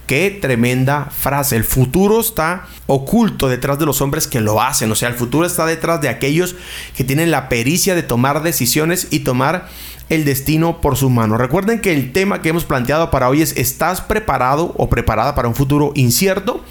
Qué 0.08 0.36
tremenda 0.42 1.04
frase. 1.16 1.54
El 1.54 1.64
futuro 1.64 2.20
está 2.20 2.66
oculto 2.86 3.48
detrás 3.48 3.78
de 3.78 3.86
los 3.86 4.00
hombres 4.00 4.26
que 4.26 4.40
lo 4.40 4.60
hacen. 4.60 4.90
O 4.90 4.96
sea, 4.96 5.08
el 5.08 5.14
futuro 5.14 5.46
está 5.46 5.64
detrás 5.64 6.00
de 6.00 6.08
aquellos 6.08 6.56
que 6.96 7.04
tienen 7.04 7.30
la 7.30 7.48
pericia 7.48 7.94
de 7.94 8.02
tomar 8.02 8.42
decisiones 8.42 9.06
y 9.10 9.20
tomar 9.20 9.68
el 10.08 10.24
destino 10.24 10.80
por 10.80 10.96
su 10.96 11.10
mano. 11.10 11.36
Recuerden 11.36 11.80
que 11.80 11.92
el 11.92 12.12
tema 12.12 12.42
que 12.42 12.50
hemos 12.50 12.64
planteado 12.64 13.10
para 13.10 13.28
hoy 13.28 13.42
es 13.42 13.56
¿estás 13.56 14.00
preparado 14.00 14.74
o 14.76 14.88
preparada 14.88 15.34
para 15.34 15.48
un 15.48 15.54
futuro 15.54 15.92
incierto? 15.94 16.62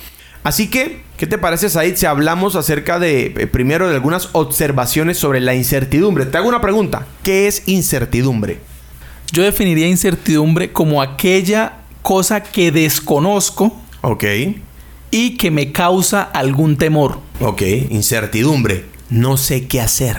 Así 0.44 0.70
que, 0.70 1.02
¿qué 1.18 1.26
te 1.26 1.38
parece, 1.38 1.70
Said, 1.70 1.96
si 1.96 2.06
hablamos 2.06 2.56
acerca 2.56 3.00
de, 3.00 3.28
eh, 3.28 3.48
primero, 3.48 3.88
de 3.88 3.96
algunas 3.96 4.30
observaciones 4.34 5.18
sobre 5.18 5.40
la 5.40 5.56
incertidumbre? 5.56 6.26
Te 6.26 6.38
hago 6.38 6.50
una 6.50 6.62
pregunta. 6.62 7.08
¿Qué 7.24 7.48
es 7.48 7.64
incertidumbre? 7.68 8.60
Yo 9.32 9.42
definiría 9.44 9.88
incertidumbre 9.88 10.72
como 10.72 11.02
aquella 11.02 11.78
cosa 12.02 12.44
que 12.44 12.72
desconozco. 12.72 13.74
Ok. 14.02 14.26
Y 15.12 15.38
que 15.38 15.50
me 15.50 15.72
causa 15.72 16.24
algún 16.24 16.76
temor. 16.76 17.20
Ok, 17.40 17.62
incertidumbre. 17.90 18.86
No 19.10 19.38
sé 19.38 19.68
qué 19.68 19.80
hacer. 19.80 20.18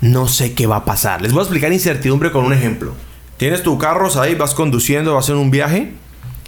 No 0.00 0.28
sé 0.28 0.54
qué 0.54 0.66
va 0.66 0.76
a 0.76 0.84
pasar. 0.84 1.20
Les 1.20 1.32
voy 1.32 1.40
a 1.40 1.42
explicar 1.42 1.72
incertidumbre 1.72 2.30
con 2.32 2.44
un 2.44 2.52
ejemplo. 2.52 2.94
Tienes 3.36 3.62
tu 3.62 3.78
carro, 3.78 4.08
ahí 4.20 4.34
vas 4.34 4.54
conduciendo, 4.54 5.14
vas 5.14 5.28
en 5.28 5.36
un 5.36 5.50
viaje 5.50 5.92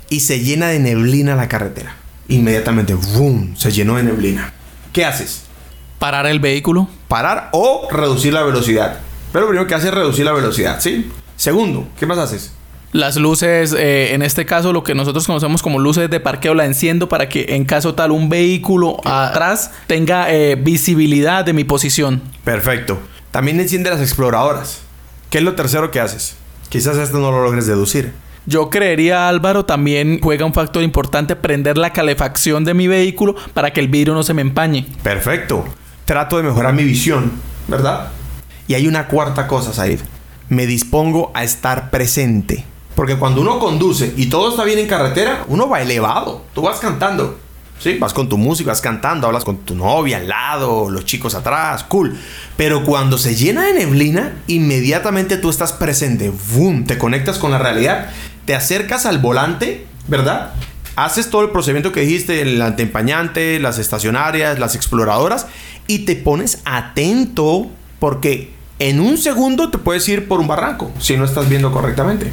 y 0.08 0.20
se 0.20 0.40
llena 0.40 0.68
de 0.68 0.78
neblina 0.78 1.36
la 1.36 1.48
carretera. 1.48 1.96
Inmediatamente, 2.28 2.94
¡boom! 2.94 3.54
Se 3.56 3.70
llenó 3.70 3.96
de 3.96 4.04
neblina. 4.04 4.52
¿Qué 4.92 5.04
haces? 5.04 5.44
Parar 5.98 6.26
el 6.26 6.40
vehículo. 6.40 6.88
Parar 7.08 7.50
o 7.52 7.88
reducir 7.90 8.32
la 8.32 8.42
velocidad. 8.42 9.00
Pero 9.32 9.44
lo 9.44 9.48
primero 9.48 9.66
que 9.66 9.74
haces 9.74 9.88
es 9.88 9.94
reducir 9.94 10.24
la 10.24 10.32
velocidad, 10.32 10.80
¿sí? 10.80 11.10
Segundo, 11.36 11.88
¿qué 11.98 12.06
más 12.06 12.18
haces? 12.18 12.52
Las 12.92 13.16
luces, 13.16 13.72
eh, 13.72 14.12
en 14.12 14.20
este 14.20 14.44
caso 14.44 14.74
lo 14.74 14.84
que 14.84 14.94
nosotros 14.94 15.26
conocemos 15.26 15.62
como 15.62 15.78
luces 15.78 16.10
de 16.10 16.20
parqueo, 16.20 16.54
la 16.54 16.66
enciendo 16.66 17.08
para 17.08 17.26
que 17.30 17.46
en 17.48 17.64
caso 17.64 17.94
tal 17.94 18.10
un 18.10 18.28
vehículo 18.28 18.98
atrás 19.06 19.70
tenga 19.86 20.30
eh, 20.30 20.56
visibilidad 20.56 21.42
de 21.42 21.54
mi 21.54 21.64
posición. 21.64 22.20
Perfecto. 22.44 22.98
También 23.32 23.58
enciende 23.58 23.88
las 23.88 24.00
exploradoras. 24.00 24.82
¿Qué 25.30 25.38
es 25.38 25.44
lo 25.44 25.54
tercero 25.54 25.90
que 25.90 26.00
haces? 26.00 26.36
Quizás 26.68 26.98
esto 26.98 27.18
no 27.18 27.32
lo 27.32 27.42
logres 27.42 27.66
deducir. 27.66 28.12
Yo 28.44 28.68
creería, 28.68 29.26
Álvaro, 29.28 29.64
también 29.64 30.20
juega 30.22 30.44
un 30.44 30.52
factor 30.52 30.82
importante 30.82 31.34
prender 31.34 31.78
la 31.78 31.94
calefacción 31.94 32.64
de 32.64 32.74
mi 32.74 32.88
vehículo 32.88 33.34
para 33.54 33.72
que 33.72 33.80
el 33.80 33.88
vidrio 33.88 34.12
no 34.12 34.22
se 34.22 34.34
me 34.34 34.42
empañe. 34.42 34.86
Perfecto. 35.02 35.64
Trato 36.04 36.36
de 36.36 36.42
mejorar 36.42 36.74
mi 36.74 36.84
visión, 36.84 37.32
¿verdad? 37.68 38.10
Y 38.68 38.74
hay 38.74 38.86
una 38.86 39.08
cuarta 39.08 39.46
cosa, 39.46 39.72
Said. 39.72 40.00
Me 40.50 40.66
dispongo 40.66 41.30
a 41.34 41.42
estar 41.42 41.90
presente. 41.90 42.66
Porque 42.94 43.16
cuando 43.16 43.40
uno 43.40 43.58
conduce 43.58 44.12
y 44.14 44.26
todo 44.26 44.50
está 44.50 44.64
bien 44.64 44.78
en 44.78 44.88
carretera, 44.88 45.44
uno 45.48 45.70
va 45.70 45.80
elevado. 45.80 46.42
Tú 46.54 46.60
vas 46.60 46.80
cantando. 46.80 47.38
¿Sí? 47.82 47.98
Vas 47.98 48.14
con 48.14 48.28
tu 48.28 48.38
música, 48.38 48.70
vas 48.70 48.80
cantando, 48.80 49.26
hablas 49.26 49.44
con 49.44 49.58
tu 49.58 49.74
novia 49.74 50.18
al 50.18 50.28
lado, 50.28 50.88
los 50.88 51.04
chicos 51.04 51.34
atrás, 51.34 51.82
cool. 51.82 52.16
Pero 52.56 52.84
cuando 52.84 53.18
se 53.18 53.34
llena 53.34 53.64
de 53.64 53.74
neblina, 53.74 54.34
inmediatamente 54.46 55.36
tú 55.36 55.50
estás 55.50 55.72
presente. 55.72 56.30
¡Bum! 56.54 56.84
Te 56.84 56.96
conectas 56.96 57.38
con 57.38 57.50
la 57.50 57.58
realidad. 57.58 58.10
Te 58.44 58.54
acercas 58.54 59.04
al 59.04 59.18
volante, 59.18 59.84
¿verdad? 60.06 60.52
Haces 60.94 61.28
todo 61.28 61.42
el 61.42 61.50
procedimiento 61.50 61.90
que 61.90 62.02
dijiste, 62.02 62.42
el 62.42 62.62
anteempañante, 62.62 63.58
las 63.58 63.78
estacionarias, 63.78 64.60
las 64.60 64.76
exploradoras, 64.76 65.48
y 65.88 66.00
te 66.00 66.14
pones 66.14 66.60
atento 66.64 67.68
porque 67.98 68.52
en 68.78 69.00
un 69.00 69.18
segundo 69.18 69.70
te 69.70 69.78
puedes 69.78 70.08
ir 70.08 70.28
por 70.28 70.38
un 70.38 70.46
barranco 70.46 70.92
si 71.00 71.16
no 71.16 71.24
estás 71.24 71.48
viendo 71.48 71.72
correctamente. 71.72 72.30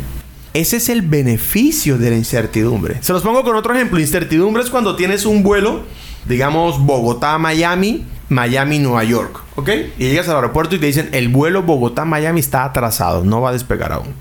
Ese 0.53 0.77
es 0.77 0.89
el 0.89 1.03
beneficio 1.03 1.97
de 1.99 2.09
la 2.09 2.15
incertidumbre. 2.15 2.97
Se 3.01 3.13
los 3.13 3.21
pongo 3.21 3.43
con 3.43 3.55
otro 3.55 3.73
ejemplo. 3.73 3.99
Incertidumbre 3.99 4.63
es 4.63 4.69
cuando 4.69 4.95
tienes 4.95 5.25
un 5.25 5.43
vuelo, 5.43 5.83
digamos 6.25 6.79
Bogotá-Miami, 6.79 8.05
Miami-Nueva 8.29 9.03
York, 9.03 9.41
¿ok? 9.55 9.69
Y 9.99 10.05
llegas 10.05 10.27
al 10.27 10.37
aeropuerto 10.37 10.75
y 10.75 10.79
te 10.79 10.87
dicen, 10.87 11.09
el 11.11 11.29
vuelo 11.29 11.63
Bogotá-Miami 11.63 12.39
está 12.39 12.63
atrasado, 12.63 13.23
no 13.23 13.41
va 13.41 13.49
a 13.49 13.53
despegar 13.53 13.91
aún. 13.91 14.13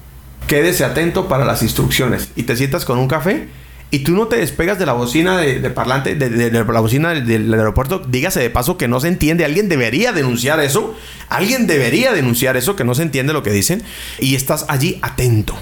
Quédese 0.47 0.85
atento 0.85 1.28
para 1.28 1.47
las 1.47 1.62
instrucciones 1.62 2.30
y 2.37 2.42
te 2.42 2.56
sientas 2.56 2.85
con 2.85 2.99
un 2.99 3.08
café 3.08 3.49
y 3.90 4.00
tú 4.00 4.12
no 4.12 4.26
te 4.26 4.37
despegas 4.37 4.78
de 4.78 4.85
la 4.85 4.92
bocina 4.92 5.38
de, 5.38 5.70
parlante, 5.70 6.14
de, 6.14 6.50
la 6.50 6.80
bocina 6.80 7.14
del, 7.14 7.26
del, 7.26 7.54
aeropuerto, 7.54 8.02
dígase 8.06 8.40
de 8.40 8.50
paso 8.50 8.76
que 8.76 8.87
no 8.87 9.00
se 9.00 9.08
entiende. 9.08 9.47
Alguien 9.47 9.70
debería 9.70 10.12
denunciar 10.12 10.61
eso. 10.61 10.94
Alguien 11.30 11.66
debería 11.66 12.12
denunciar 12.12 12.58
eso, 12.58 12.76
que 12.76 12.85
no 12.85 12.94
se 12.94 13.02
entiende 13.02 13.32
lo 13.32 13.42
que 13.42 13.50
dicen. 13.50 13.82
Y 14.18 14.35
estás 14.35 14.66
allí 14.68 14.99
atento 15.00 15.56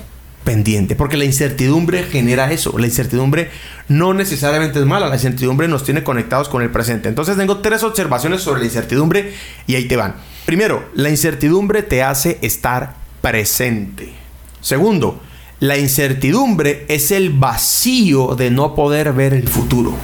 pendiente, 0.46 0.96
porque 0.96 1.18
la 1.18 1.26
incertidumbre 1.26 2.04
genera 2.04 2.50
eso. 2.50 2.78
La 2.78 2.86
incertidumbre 2.86 3.50
no 3.88 4.14
necesariamente 4.14 4.78
es 4.78 4.86
mala, 4.86 5.08
la 5.08 5.16
incertidumbre 5.16 5.68
nos 5.68 5.84
tiene 5.84 6.02
conectados 6.02 6.48
con 6.48 6.62
el 6.62 6.70
presente. 6.70 7.10
Entonces 7.10 7.36
tengo 7.36 7.58
tres 7.58 7.82
observaciones 7.82 8.40
sobre 8.40 8.60
la 8.60 8.66
incertidumbre 8.66 9.34
y 9.66 9.74
ahí 9.74 9.84
te 9.84 9.96
van. 9.96 10.14
Primero, 10.46 10.88
la 10.94 11.10
incertidumbre 11.10 11.82
te 11.82 12.02
hace 12.02 12.38
estar 12.40 12.94
presente. 13.20 14.14
Segundo, 14.62 15.20
la 15.58 15.76
incertidumbre 15.76 16.86
es 16.88 17.10
el 17.10 17.30
vacío 17.30 18.36
de 18.36 18.50
no 18.50 18.74
poder 18.74 19.12
ver 19.12 19.34
el 19.34 19.48
futuro. 19.48 19.94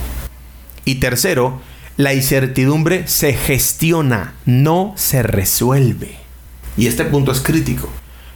Y 0.85 0.97
tercero, 0.97 1.61
la 1.97 2.15
incertidumbre 2.15 3.07
se 3.07 3.33
gestiona, 3.33 4.35
no 4.45 4.93
se 4.97 5.23
resuelve. 5.23 6.17
Y 6.77 6.89
este 6.89 7.05
punto 7.05 7.31
es 7.31 7.41
crítico. 7.41 7.89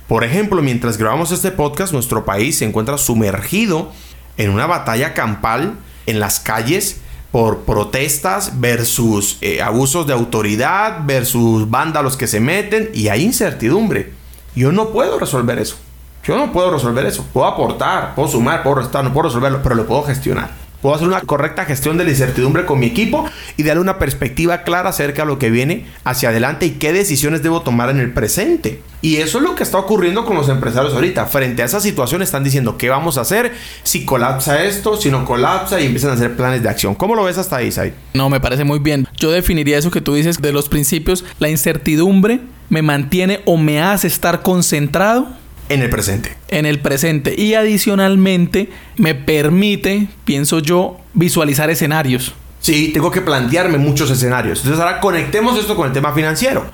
Por 0.08 0.22
ejemplo, 0.22 0.62
mientras 0.62 0.98
grabamos 0.98 1.32
este 1.32 1.50
podcast, 1.50 1.92
nuestro 1.92 2.24
país 2.24 2.58
se 2.58 2.64
encuentra 2.64 2.96
sumergido 2.96 3.90
en 4.36 4.50
una 4.50 4.66
batalla 4.66 5.14
campal 5.14 5.74
en 6.06 6.20
las 6.20 6.38
calles 6.38 7.00
por 7.32 7.60
protestas 7.60 8.60
versus 8.60 9.38
eh, 9.40 9.60
abusos 9.60 10.06
de 10.06 10.12
autoridad, 10.12 11.00
versus 11.04 11.68
vándalos 11.68 12.16
que 12.16 12.28
se 12.28 12.40
meten 12.40 12.90
y 12.94 13.08
hay 13.08 13.24
incertidumbre. 13.24 14.12
Yo 14.54 14.72
no 14.72 14.90
puedo 14.90 15.18
resolver 15.18 15.58
eso. 15.58 15.76
Yo 16.24 16.36
no 16.36 16.52
puedo 16.52 16.70
resolver 16.70 17.04
eso. 17.04 17.26
Puedo 17.32 17.46
aportar, 17.46 18.14
puedo 18.14 18.28
sumar, 18.28 18.62
puedo 18.62 18.76
restar, 18.76 19.04
no 19.04 19.12
puedo 19.12 19.28
resolverlo, 19.28 19.60
pero 19.62 19.74
lo 19.74 19.86
puedo 19.86 20.02
gestionar. 20.04 20.50
Puedo 20.82 20.94
hacer 20.94 21.08
una 21.08 21.20
correcta 21.20 21.64
gestión 21.64 21.98
de 21.98 22.04
la 22.04 22.10
incertidumbre 22.10 22.64
con 22.64 22.78
mi 22.78 22.86
equipo 22.86 23.28
y 23.56 23.62
darle 23.62 23.80
una 23.80 23.98
perspectiva 23.98 24.62
clara 24.62 24.90
acerca 24.90 25.22
de 25.22 25.28
lo 25.28 25.38
que 25.38 25.50
viene 25.50 25.86
hacia 26.04 26.28
adelante 26.28 26.66
y 26.66 26.70
qué 26.72 26.92
decisiones 26.92 27.42
debo 27.42 27.62
tomar 27.62 27.90
en 27.90 27.98
el 27.98 28.12
presente. 28.12 28.82
Y 29.02 29.16
eso 29.16 29.38
es 29.38 29.44
lo 29.44 29.54
que 29.54 29.62
está 29.62 29.78
ocurriendo 29.78 30.24
con 30.24 30.36
los 30.36 30.48
empresarios 30.48 30.94
ahorita. 30.94 31.26
Frente 31.26 31.62
a 31.62 31.64
esa 31.64 31.80
situación 31.80 32.22
están 32.22 32.44
diciendo 32.44 32.76
qué 32.76 32.88
vamos 32.88 33.18
a 33.18 33.22
hacer 33.22 33.52
si 33.82 34.04
colapsa 34.04 34.64
esto, 34.64 34.96
si 34.96 35.10
no 35.10 35.24
colapsa 35.24 35.80
y 35.80 35.86
empiezan 35.86 36.10
a 36.10 36.14
hacer 36.14 36.36
planes 36.36 36.62
de 36.62 36.68
acción. 36.68 36.94
¿Cómo 36.94 37.14
lo 37.14 37.24
ves 37.24 37.38
hasta 37.38 37.56
ahí, 37.56 37.70
Sai? 37.72 37.94
No, 38.14 38.28
me 38.28 38.40
parece 38.40 38.64
muy 38.64 38.78
bien. 38.78 39.06
Yo 39.16 39.30
definiría 39.30 39.78
eso 39.78 39.90
que 39.90 40.00
tú 40.00 40.14
dices 40.14 40.40
de 40.40 40.52
los 40.52 40.68
principios. 40.68 41.24
La 41.38 41.48
incertidumbre 41.48 42.40
me 42.68 42.82
mantiene 42.82 43.40
o 43.44 43.56
me 43.56 43.80
hace 43.80 44.06
estar 44.08 44.42
concentrado 44.42 45.28
en 45.68 45.82
el 45.82 45.90
presente. 45.90 46.36
En 46.48 46.66
el 46.66 46.80
presente. 46.80 47.34
Y 47.40 47.54
adicionalmente 47.54 48.70
me 48.96 49.14
permite, 49.14 50.08
pienso 50.24 50.60
yo, 50.60 50.98
visualizar 51.14 51.70
escenarios. 51.70 52.34
Sí, 52.60 52.90
tengo 52.92 53.10
que 53.10 53.20
plantearme 53.20 53.78
muchos 53.78 54.10
escenarios. 54.10 54.60
Entonces 54.60 54.80
ahora 54.80 55.00
conectemos 55.00 55.58
esto 55.58 55.76
con 55.76 55.86
el 55.86 55.92
tema 55.92 56.12
financiero. 56.12 56.64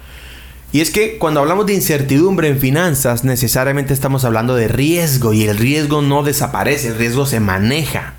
Y 0.72 0.80
es 0.80 0.90
que 0.90 1.18
cuando 1.18 1.40
hablamos 1.40 1.66
de 1.66 1.75
incertidumbre 1.75 2.49
en 2.49 2.58
finanzas, 2.58 3.25
necesariamente 3.25 3.92
estamos 3.92 4.25
hablando 4.25 4.54
de 4.54 4.68
riesgo 4.68 5.34
y 5.34 5.44
el 5.44 5.58
riesgo 5.58 6.00
no 6.00 6.22
desaparece, 6.22 6.88
el 6.88 6.96
riesgo 6.96 7.26
se 7.26 7.40
maneja. 7.40 8.14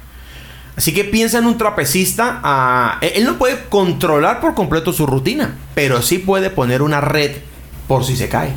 Así 0.76 0.94
que 0.94 1.04
piensa 1.04 1.40
en 1.40 1.46
un 1.46 1.58
trapecista, 1.58 2.42
ah, 2.44 3.00
él 3.02 3.26
no 3.26 3.38
puede 3.38 3.66
controlar 3.70 4.40
por 4.40 4.54
completo 4.56 4.94
su 4.94 5.06
rutina, 5.06 5.56
pero 5.76 6.02
sí 6.02 6.20
puede 6.20 6.50
poner 6.50 6.82
una 6.82 7.02
red 7.02 7.38
por 7.88 8.06
si 8.06 8.16
se 8.16 8.30
cae 8.30 8.54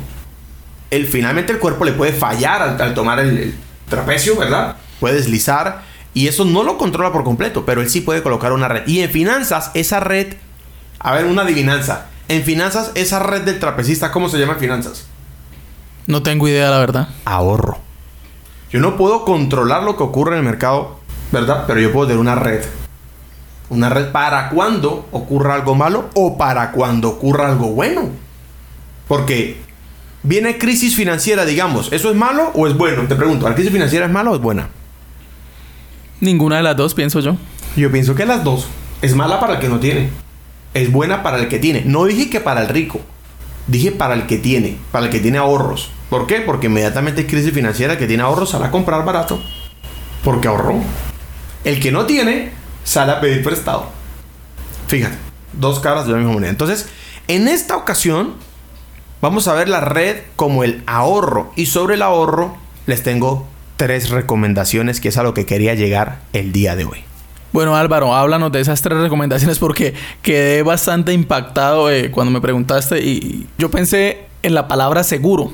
el, 0.91 1.07
finalmente 1.07 1.51
el 1.51 1.59
cuerpo 1.59 1.85
le 1.85 1.93
puede 1.93 2.13
fallar 2.13 2.61
al, 2.81 2.93
tomar 2.93 3.19
el, 3.19 3.55
trapecio, 3.89 4.37
¿verdad? 4.37 4.77
Puede 4.99 5.15
deslizar 5.15 5.83
y 6.13 6.27
eso 6.27 6.45
no 6.45 6.63
lo 6.63 6.77
controla 6.77 7.11
por 7.11 7.23
completo, 7.23 7.65
pero 7.65 7.81
él 7.81 7.89
sí 7.89 8.01
puede 8.01 8.23
colocar 8.23 8.51
una 8.51 8.67
red. 8.67 8.87
Y 8.87 9.01
en 9.01 9.09
finanzas, 9.09 9.71
esa 9.73 9.99
red, 9.99 10.35
a 10.99 11.13
ver, 11.13 11.25
una 11.25 11.43
adivinanza. 11.43 12.07
En 12.27 12.43
finanzas, 12.43 12.91
esa 12.95 13.19
red 13.19 13.43
del 13.43 13.59
trapecista, 13.59 14.11
¿cómo 14.11 14.27
se 14.27 14.37
llama 14.37 14.53
en 14.53 14.59
finanzas? 14.59 15.05
No 16.07 16.23
tengo 16.23 16.47
idea, 16.47 16.69
la 16.69 16.79
verdad. 16.79 17.09
Ahorro. 17.25 17.79
Yo 18.71 18.79
no 18.79 18.97
puedo 18.97 19.25
controlar 19.25 19.83
lo 19.83 19.95
que 19.95 20.03
ocurre 20.03 20.33
en 20.33 20.39
el 20.39 20.45
mercado, 20.45 20.99
¿verdad? 21.31 21.65
Pero 21.67 21.79
yo 21.79 21.93
puedo 21.93 22.07
tener 22.07 22.19
una 22.19 22.35
red. 22.35 22.65
Una 23.69 23.89
red 23.89 24.11
para 24.11 24.49
cuando 24.49 25.07
ocurra 25.11 25.53
algo 25.53 25.75
malo 25.75 26.09
o 26.15 26.37
para 26.37 26.71
cuando 26.71 27.09
ocurra 27.09 27.47
algo 27.47 27.67
bueno. 27.67 28.09
Porque 29.07 29.61
viene 30.27 30.57
crisis 30.57 30.95
financiera, 30.95 31.45
digamos, 31.45 31.91
¿eso 31.93 32.11
es 32.11 32.15
malo 32.15 32.51
o 32.53 32.67
es 32.67 32.75
bueno? 32.75 33.03
Te 33.07 33.15
pregunto, 33.15 33.47
¿la 33.47 33.55
crisis 33.55 33.71
financiera 33.71 34.05
es 34.05 34.11
mala 34.11 34.31
o 34.31 34.35
es 34.35 34.41
buena? 34.41 34.69
Ninguna 36.19 36.57
de 36.57 36.63
las 36.63 36.75
dos, 36.75 36.93
pienso 36.93 37.21
yo. 37.21 37.37
Yo 37.75 37.91
pienso 37.91 38.13
que 38.13 38.25
las 38.25 38.43
dos. 38.43 38.67
Es 39.01 39.15
mala 39.15 39.39
para 39.39 39.53
el 39.53 39.59
que 39.59 39.69
no 39.69 39.79
tiene. 39.79 40.09
Es 40.73 40.91
buena 40.91 41.23
para 41.23 41.37
el 41.37 41.47
que 41.47 41.59
tiene. 41.59 41.83
No 41.85 42.05
dije 42.05 42.29
que 42.29 42.41
para 42.41 42.61
el 42.61 42.67
rico. 42.67 42.99
Dije 43.67 43.91
para 43.91 44.15
el 44.15 44.25
que 44.25 44.37
tiene. 44.37 44.77
Para 44.91 45.05
el 45.05 45.11
que 45.11 45.19
tiene 45.19 45.37
ahorros. 45.37 45.91
¿Por 46.09 46.27
qué? 46.27 46.41
Porque 46.41 46.67
inmediatamente 46.67 47.21
hay 47.21 47.27
crisis 47.27 47.53
financiera. 47.53 47.93
El 47.93 47.99
que 47.99 48.07
tiene 48.07 48.23
ahorros 48.23 48.49
sale 48.49 48.65
a 48.65 48.71
comprar 48.71 49.05
barato. 49.05 49.39
Porque 50.23 50.47
ahorró. 50.47 50.81
El 51.63 51.79
que 51.79 51.91
no 51.91 52.05
tiene 52.05 52.51
sale 52.83 53.11
a 53.11 53.21
pedir 53.21 53.43
prestado. 53.43 53.89
Fíjate. 54.87 55.17
Dos 55.53 55.79
caras 55.79 56.07
de 56.07 56.13
la 56.13 56.17
misma 56.17 56.33
moneda. 56.33 56.49
Entonces, 56.49 56.87
en 57.27 57.47
esta 57.47 57.77
ocasión, 57.77 58.33
vamos 59.21 59.47
a 59.47 59.53
ver 59.53 59.69
la 59.69 59.81
red 59.81 60.17
como 60.35 60.63
el 60.63 60.83
ahorro. 60.85 61.51
Y 61.55 61.67
sobre 61.67 61.95
el 61.95 62.01
ahorro, 62.01 62.57
les 62.85 63.03
tengo 63.03 63.45
tres 63.77 64.09
recomendaciones 64.09 64.99
que 64.99 65.09
es 65.09 65.17
a 65.17 65.23
lo 65.23 65.33
que 65.33 65.45
quería 65.45 65.75
llegar 65.75 66.19
el 66.33 66.51
día 66.51 66.75
de 66.75 66.85
hoy. 66.85 67.03
Bueno, 67.53 67.75
Álvaro, 67.75 68.13
háblanos 68.13 68.51
de 68.51 68.59
esas 68.59 68.81
tres 68.81 68.99
recomendaciones 68.99 69.59
porque 69.59 69.93
quedé 70.21 70.63
bastante 70.63 71.13
impactado 71.13 71.89
eh, 71.89 72.11
cuando 72.11 72.31
me 72.31 72.41
preguntaste 72.41 72.99
y 72.99 73.47
yo 73.57 73.71
pensé 73.71 74.25
en 74.43 74.53
la 74.53 74.67
palabra 74.67 75.03
seguro. 75.03 75.53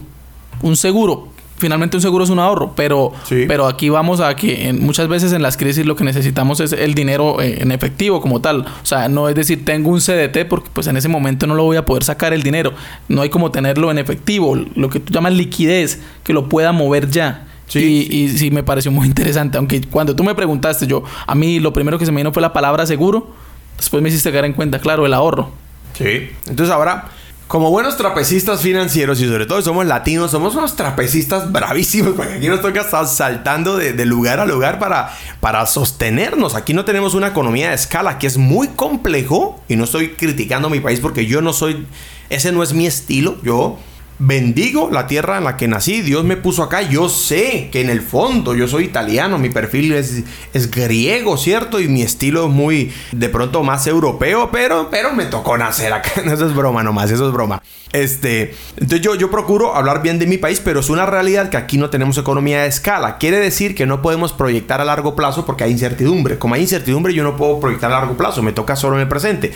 Un 0.61 0.75
seguro. 0.75 1.32
Finalmente 1.63 1.95
un 1.95 2.01
seguro 2.01 2.25
es 2.25 2.29
un 2.29 2.39
ahorro, 2.39 2.73
pero, 2.75 3.13
Sí. 3.23 3.45
pero 3.47 3.67
aquí 3.67 3.87
vamos 3.87 4.19
a 4.19 4.35
que 4.35 4.67
en- 4.67 4.83
muchas 4.83 5.07
veces 5.07 5.31
en 5.31 5.41
las 5.41 5.55
crisis 5.55 5.85
lo 5.85 5.95
que 5.95 6.03
necesitamos 6.03 6.59
es 6.59 6.73
el 6.73 6.93
dinero 6.93 7.39
eh, 7.41 7.59
en 7.61 7.71
efectivo 7.71 8.19
como 8.19 8.41
tal. 8.41 8.65
O 8.65 8.85
sea, 8.85 9.07
no 9.07 9.29
es 9.29 9.35
decir 9.35 9.63
tengo 9.63 9.89
un 9.89 10.01
CDT 10.01 10.43
porque 10.43 10.69
pues 10.73 10.87
en 10.87 10.97
ese 10.97 11.07
momento 11.07 11.47
no 11.47 11.55
lo 11.55 11.63
voy 11.63 11.77
a 11.77 11.85
poder 11.85 12.03
sacar 12.03 12.33
el 12.33 12.43
dinero. 12.43 12.73
No 13.07 13.21
hay 13.21 13.29
como 13.29 13.49
tenerlo 13.49 13.91
en 13.91 13.97
efectivo, 13.97 14.57
lo 14.75 14.89
que 14.89 14.99
tú 14.99 15.13
llamas 15.13 15.31
liquidez, 15.33 16.01
que 16.25 16.33
lo 16.33 16.49
pueda 16.49 16.73
mover 16.73 17.09
ya. 17.09 17.47
Sí. 17.67 18.07
Y, 18.11 18.15
y 18.23 18.29
sí 18.37 18.51
me 18.51 18.61
pareció 18.63 18.91
muy 18.91 19.07
interesante. 19.07 19.57
Aunque 19.57 19.79
cuando 19.89 20.17
tú 20.17 20.25
me 20.25 20.35
preguntaste, 20.35 20.85
yo, 20.85 21.05
a 21.25 21.33
mí 21.33 21.61
lo 21.61 21.71
primero 21.71 21.97
que 21.97 22.05
se 22.05 22.11
me 22.11 22.17
vino 22.19 22.33
fue 22.33 22.41
la 22.41 22.51
palabra 22.51 22.85
seguro. 22.85 23.31
Después 23.77 24.03
me 24.03 24.09
hiciste 24.09 24.33
caer 24.33 24.43
en 24.45 24.53
cuenta, 24.53 24.79
claro, 24.79 25.05
el 25.05 25.13
ahorro. 25.13 25.49
Sí. 25.97 26.29
Entonces 26.47 26.69
ahora, 26.75 27.05
como 27.53 27.69
buenos 27.69 27.97
trapecistas 27.97 28.61
financieros 28.61 29.21
y 29.21 29.27
sobre 29.27 29.45
todo 29.45 29.61
somos 29.61 29.85
latinos, 29.85 30.31
somos 30.31 30.55
unos 30.55 30.75
trapecistas 30.75 31.51
bravísimos 31.51 32.13
porque 32.17 32.33
aquí 32.33 32.47
nos 32.47 32.61
toca 32.61 32.81
estar 32.81 33.05
saltando 33.05 33.77
de, 33.77 34.05
lugar 34.07 34.39
a 34.39 34.47
lugar 34.47 34.79
para, 34.79 35.15
para 35.39 35.63
sostenernos. 35.67 36.55
Aquí 36.55 36.73
no 36.73 36.83
tenemos 36.83 37.13
una 37.13 37.27
economía 37.27 37.69
de 37.69 37.75
escala 37.75 38.17
que 38.17 38.25
es 38.25 38.39
muy 38.39 38.69
complejo 38.69 39.61
y 39.67 39.75
no 39.75 39.83
estoy 39.83 40.13
criticando 40.13 40.67
mi 40.71 40.79
país 40.79 40.99
porque 40.99 41.27
yo 41.27 41.43
no 41.43 41.53
soy, 41.53 41.85
ese 42.31 42.51
no 42.51 42.63
es 42.63 42.73
mi 42.73 42.87
estilo. 42.87 43.37
Yo 43.43 43.77
bendigo 44.19 44.89
la 44.91 45.07
tierra 45.07 45.37
en 45.37 45.43
la 45.43 45.57
que 45.57 45.67
nací, 45.67 46.01
Dios 46.01 46.23
me 46.23 46.37
puso 46.37 46.63
acá, 46.63 46.81
yo 46.81 47.09
sé 47.09 47.69
que 47.71 47.81
en 47.81 47.89
el 47.89 48.01
fondo 48.01 48.55
yo 48.55 48.67
soy 48.67 48.85
italiano, 48.85 49.37
mi 49.37 49.49
perfil 49.49 49.93
es, 49.93 50.23
griego, 50.71 51.37
¿cierto? 51.37 51.79
Y 51.79 51.87
mi 51.87 52.01
estilo 52.01 52.45
es 52.45 52.51
muy, 52.51 52.91
de 53.11 53.29
pronto 53.29 53.63
más 53.63 53.87
europeo, 53.87 54.49
pero, 54.51 54.89
pero 54.89 55.13
me 55.13 55.25
tocó 55.25 55.57
nacer 55.57 55.91
acá, 55.93 56.21
eso 56.25 56.47
es 56.47 56.55
broma 56.55 56.83
nomás, 56.83 57.11
eso 57.11 57.27
es 57.27 57.33
broma. 57.33 57.61
Este, 57.93 58.55
entonces 58.75 59.01
yo, 59.01 59.13
yo 59.13 59.29
procuro 59.29 59.75
hablar 59.75 60.01
bien 60.01 60.17
de 60.17 60.25
mi 60.25 60.37
país, 60.37 60.59
pero 60.63 60.79
es 60.79 60.89
una 60.89 61.05
realidad 61.05 61.49
que 61.49 61.57
aquí 61.57 61.77
no 61.77 61.91
tenemos 61.91 62.17
economía 62.17 62.63
de 62.63 62.67
escala. 62.67 63.19
Quiere 63.19 63.37
decir 63.37 63.75
que 63.75 63.85
no 63.85 64.01
podemos 64.01 64.33
proyectar 64.33 64.81
a 64.81 64.85
largo 64.85 65.15
plazo 65.15 65.45
porque 65.45 65.63
hay 65.63 65.71
incertidumbre. 65.71 66.39
Como 66.39 66.55
hay 66.55 66.61
incertidumbre, 66.61 67.13
yo 67.13 67.23
no 67.23 67.37
puedo 67.37 67.59
proyectar 67.59 67.91
a 67.91 67.99
largo 67.99 68.17
plazo, 68.17 68.41
me 68.41 68.51
toca 68.51 68.75
solo 68.75 68.95
en 68.95 69.01
el 69.01 69.07
presente. 69.07 69.51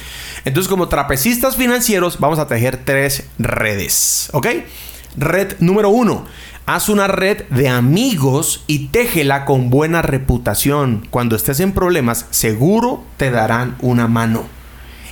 Entonces, 0.45 0.69
como 0.69 0.87
trapecistas 0.87 1.55
financieros, 1.55 2.19
vamos 2.19 2.37
a 2.37 2.47
tejer 2.47 2.77
tres 2.85 3.23
redes, 3.39 4.29
¿ok? 4.33 4.46
Red 5.15 5.53
número 5.59 5.89
uno. 5.89 6.25
Haz 6.65 6.89
una 6.89 7.07
red 7.07 7.43
de 7.49 7.69
amigos 7.69 8.63
y 8.67 8.87
téjela 8.89 9.45
con 9.45 9.69
buena 9.69 10.01
reputación. 10.01 11.07
Cuando 11.09 11.35
estés 11.35 11.59
en 11.61 11.71
problemas, 11.71 12.25
seguro 12.29 13.03
te 13.17 13.31
darán 13.31 13.75
una 13.79 14.07
mano. 14.07 14.43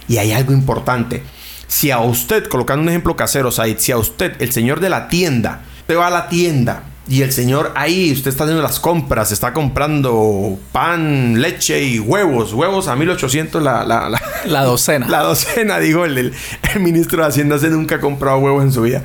Y 0.08 0.18
hay 0.18 0.34
algo 0.34 0.52
importante. 0.54 1.24
Si 1.68 1.92
a 1.92 2.00
usted, 2.00 2.46
colocando 2.48 2.84
un 2.84 2.90
ejemplo 2.90 3.16
casero, 3.16 3.52
Said, 3.52 3.78
si 3.80 3.92
a 3.92 3.98
usted, 3.98 4.34
el 4.42 4.52
señor 4.52 4.82
de 4.82 4.90
la 4.90 5.08
tienda, 5.08 5.62
te 5.88 5.96
va 5.96 6.08
a 6.08 6.12
la 6.12 6.28
tienda 6.30 6.84
y 7.08 7.22
el 7.22 7.32
señor 7.32 7.72
ahí, 7.76 8.12
usted 8.12 8.30
está 8.32 8.44
haciendo 8.44 8.62
las 8.64 8.80
compras, 8.80 9.32
está 9.32 9.54
comprando 9.54 10.60
pan, 10.72 11.40
leche 11.42 11.84
y 11.84 12.00
huevos, 12.00 12.54
huevos 12.54 12.88
a 12.88 12.96
1800 12.96 13.62
la, 13.64 13.84
la, 13.84 14.10
la, 14.10 14.22
La 14.46 14.64
docena. 14.64 15.08
la 15.10 15.22
docena, 15.22 15.80
digo, 15.80 16.04
el, 16.06 16.18
el- 16.18 16.34
el 16.74 16.80
ministro 16.82 17.22
de 17.22 17.30
Hacienda 17.30 17.58
se 17.60 17.70
nunca 17.70 17.96
ha 17.96 18.00
comprado 18.02 18.40
huevos 18.40 18.64
en 18.64 18.72
su 18.72 18.82
vida. 18.82 19.04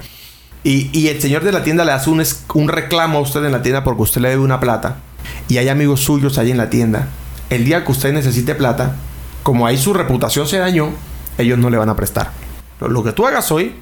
Y, 0.63 1.09
el 1.09 1.21
señor 1.21 1.43
de 1.43 1.53
la 1.53 1.63
tienda 1.63 1.85
le 1.85 1.93
hace 1.93 2.11
un, 2.11 2.23
un 2.55 2.69
reclamo 2.69 3.19
a 3.19 3.23
usted 3.23 3.45
en 3.45 3.53
la 3.53 3.63
tienda 3.63 3.83
porque 3.83 4.03
usted 4.03 4.21
le 4.21 4.29
debe 4.29 4.43
una 4.43 4.61
plata. 4.61 4.97
Y 5.49 5.59
hay 5.59 5.69
amigos 5.69 6.01
suyos 6.01 6.39
ahí 6.39 6.51
en 6.51 6.59
la 6.59 6.71
tienda. 6.71 7.09
El 7.49 7.65
día 7.65 7.85
que 7.85 7.93
usted 7.93 8.13
necesite 8.13 8.55
plata, 8.55 8.97
como 9.43 9.67
ahí 9.67 9.79
su 9.79 9.93
reputación 9.95 10.47
se 10.47 10.59
dañó, 10.59 10.91
ellos 11.39 11.59
no 11.59 11.71
le 11.71 11.79
van 11.79 11.89
a 11.89 11.97
prestar. 11.97 12.31
Lo, 12.81 12.89
lo 12.89 13.03
que 13.03 13.13
tú 13.13 13.27
hagas 13.27 13.51
hoy 13.51 13.75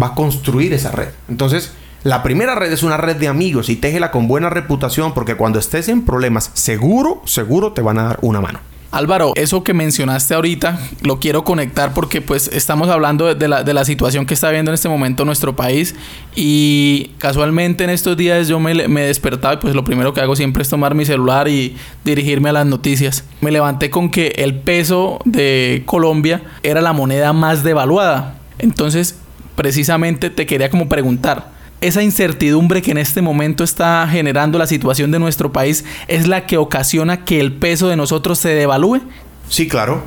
va 0.00 0.08
a 0.08 0.14
construir 0.14 0.72
esa 0.72 0.90
red. 0.90 1.08
Entonces, 1.28 1.72
la 2.02 2.22
primera 2.22 2.54
red 2.54 2.72
es 2.72 2.82
una 2.82 2.96
red 2.96 3.16
de 3.16 3.28
amigos 3.28 3.68
y 3.68 3.76
téjela 3.76 4.10
con 4.10 4.28
buena 4.28 4.50
reputación 4.50 5.14
porque 5.14 5.36
cuando 5.36 5.58
estés 5.58 5.88
en 5.88 6.04
problemas, 6.04 6.50
seguro, 6.52 7.22
seguro 7.24 7.72
te 7.72 7.80
van 7.80 7.98
a 7.98 8.04
dar 8.04 8.18
una 8.20 8.40
mano. 8.40 8.60
Álvaro, 8.96 9.32
eso 9.34 9.64
que 9.64 9.74
mencionaste 9.74 10.34
ahorita 10.34 10.78
lo 11.02 11.18
quiero 11.18 11.42
conectar 11.44 11.92
porque 11.94 12.20
pues 12.20 12.48
estamos 12.48 12.88
hablando 12.88 13.34
de- 13.34 13.48
la, 13.48 13.62
de 13.64 13.74
la 13.74 13.84
situación 13.84 14.24
que 14.26 14.34
está 14.34 14.50
viendo 14.50 14.70
en 14.70 14.74
este 14.74 14.88
momento 14.88 15.24
nuestro 15.24 15.56
país 15.56 15.94
y 16.36 17.10
casualmente 17.18 17.84
en 17.84 17.90
estos 17.90 18.16
días 18.16 18.48
yo 18.48 18.60
me 18.60 18.74
despertaba 19.02 19.54
y 19.54 19.56
pues 19.58 19.74
lo 19.74 19.84
primero 19.84 20.12
que 20.14 20.20
hago 20.20 20.36
siempre 20.36 20.62
es 20.62 20.68
tomar 20.68 20.94
mi 20.94 21.04
celular 21.04 21.48
y 21.48 21.76
dirigirme 22.04 22.50
a 22.50 22.52
las 22.52 22.66
noticias. 22.66 23.24
Me 23.40 23.50
levanté 23.50 23.90
con 23.90 24.10
que 24.10 24.28
el 24.36 24.54
peso 24.54 25.18
de 25.24 25.82
Colombia 25.86 26.42
era 26.62 26.80
la 26.80 26.92
moneda 26.92 27.32
más 27.32 27.62
devaluada. 27.64 28.38
Entonces, 28.58 29.18
precisamente 29.56 30.30
te 30.30 30.46
quería 30.46 30.70
como 30.70 30.88
preguntar, 30.88 31.53
esa 31.86 32.02
incertidumbre 32.02 32.80
que 32.80 32.92
en 32.92 32.98
este 32.98 33.20
momento 33.20 33.62
está 33.62 34.06
generando 34.08 34.58
la 34.58 34.66
situación 34.66 35.10
de 35.10 35.18
nuestro 35.18 35.52
país 35.52 35.84
es 36.08 36.26
la 36.26 36.46
que 36.46 36.56
ocasiona 36.56 37.24
que 37.24 37.40
el 37.40 37.52
peso 37.52 37.88
de 37.88 37.96
nosotros 37.96 38.38
se 38.38 38.50
devalúe. 38.50 39.02
Sí, 39.48 39.68
claro. 39.68 40.02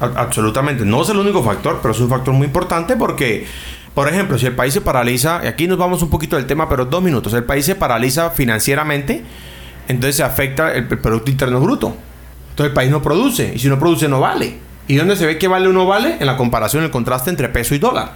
Absolutamente. 0.00 0.84
No 0.84 1.02
es 1.02 1.08
el 1.10 1.18
único 1.18 1.42
factor, 1.44 1.78
pero 1.80 1.94
es 1.94 2.00
un 2.00 2.08
factor 2.08 2.34
muy 2.34 2.46
importante 2.46 2.96
porque, 2.96 3.46
por 3.94 4.08
ejemplo, 4.08 4.38
si 4.38 4.46
el 4.46 4.54
país 4.54 4.74
se 4.74 4.80
paraliza, 4.80 5.40
y 5.44 5.46
aquí 5.46 5.68
nos 5.68 5.78
vamos 5.78 6.02
un 6.02 6.10
poquito 6.10 6.34
del 6.34 6.46
tema, 6.46 6.68
pero 6.68 6.84
dos 6.84 7.00
minutos, 7.00 7.32
el 7.32 7.44
país 7.44 7.64
se 7.64 7.76
paraliza 7.76 8.30
financieramente, 8.30 9.22
entonces 9.86 10.16
se 10.16 10.24
afecta 10.24 10.72
el, 10.72 10.88
el 10.90 10.98
Producto 10.98 11.30
Interno 11.30 11.60
Bruto. 11.60 11.96
Entonces 12.50 12.70
el 12.70 12.74
país 12.74 12.90
no 12.90 13.02
produce, 13.02 13.52
y 13.54 13.58
si 13.60 13.68
no 13.68 13.78
produce 13.78 14.08
no 14.08 14.18
vale. 14.18 14.58
¿Y 14.88 14.96
dónde 14.96 15.14
se 15.16 15.26
ve 15.26 15.38
que 15.38 15.46
vale 15.46 15.68
o 15.68 15.72
no 15.72 15.86
vale? 15.86 16.16
En 16.18 16.26
la 16.26 16.36
comparación, 16.36 16.82
el 16.82 16.90
contraste 16.90 17.30
entre 17.30 17.48
peso 17.48 17.74
y 17.74 17.78
dólar. 17.78 18.12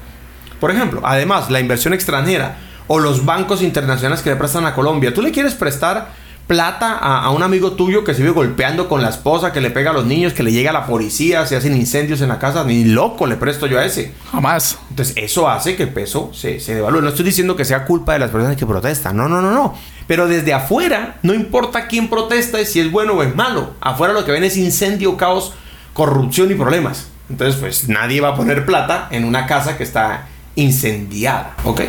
Por 0.61 0.72
ejemplo, 0.72 1.00
además, 1.04 1.48
la 1.50 1.61
inversión 1.61 1.94
extranjera 1.94 2.58
o 2.88 2.98
los 2.98 3.24
bancos 3.24 3.62
internacionales 3.62 4.22
que 4.22 4.31
le 4.31 4.37
prestan 4.37 4.66
a 4.66 4.74
Colombia. 4.74 5.14
Tú 5.14 5.22
le 5.22 5.31
quieres 5.31 5.55
prestar 5.55 6.09
plata 6.48 6.94
a, 6.94 7.24
a 7.24 7.31
un 7.31 7.42
amigo 7.42 7.72
tuyo 7.72 8.03
que 8.05 8.14
se 8.14 8.22
vive 8.22 8.33
golpeando 8.33 8.88
con 8.88 9.03
la 9.03 9.11
esposa, 9.11 9.53
que 9.53 9.61
le 9.61 9.70
pega 9.70 9.90
a 9.90 9.92
los 9.92 10.07
niños, 10.07 10.33
que 10.33 10.42
le 10.42 10.51
llega 10.51 10.72
la 10.72 10.87
policía, 10.87 11.46
se 11.46 11.57
hacen 11.57 11.77
incendios 11.77 12.22
en 12.22 12.29
la 12.29 12.38
casa. 12.38 12.64
Ni 12.64 12.85
loco 12.85 13.27
le 13.27 13.37
presto 13.37 13.66
yo 13.66 13.79
a 13.79 13.85
ese. 13.85 14.14
Jamás. 14.33 14.79
Entonces, 14.90 15.14
eso 15.18 15.48
hace 15.48 15.77
que 15.77 15.85
el 15.85 15.90
peso 15.90 16.31
se, 16.33 16.59
se 16.59 16.74
devalúe. 16.74 17.03
No 17.03 17.11
estoy 17.11 17.27
diciendo 17.27 17.55
que 17.55 17.66
sea 17.66 17.85
culpa 17.85 18.14
de 18.14 18.20
las 18.20 18.31
personas 18.31 18.57
que 18.57 18.64
protestan. 18.66 19.14
No, 19.16 19.29
no, 19.29 19.42
no, 19.42 19.53
no. 19.53 19.74
Pero 20.07 20.27
desde 20.27 20.55
afuera, 20.55 21.18
no 21.22 21.35
importa 21.35 21.87
quién 21.87 22.09
protesta 22.09 22.59
y 22.61 22.64
si 22.64 22.81
es 22.81 22.90
bueno 22.90 23.12
o 23.12 23.22
es 23.22 23.37
malo. 23.37 23.74
Afuera 23.83 24.14
lo 24.14 24.24
que 24.24 24.33
ven 24.33 24.42
es 24.42 24.57
incendio, 24.57 25.18
caos, 25.18 25.53
corrupción 25.92 26.51
y 26.51 26.55
problemas. 26.55 27.09
Entonces, 27.29 27.61
pues 27.61 27.90
nadie 27.90 28.22
va 28.22 28.31
a 28.31 28.35
poner 28.35 28.64
plata 28.64 29.09
en 29.11 29.24
una 29.24 29.44
casa 29.44 29.77
que 29.77 29.85
está 29.85 30.29
incendiada. 30.55 31.55
¿Ok? 31.64 31.83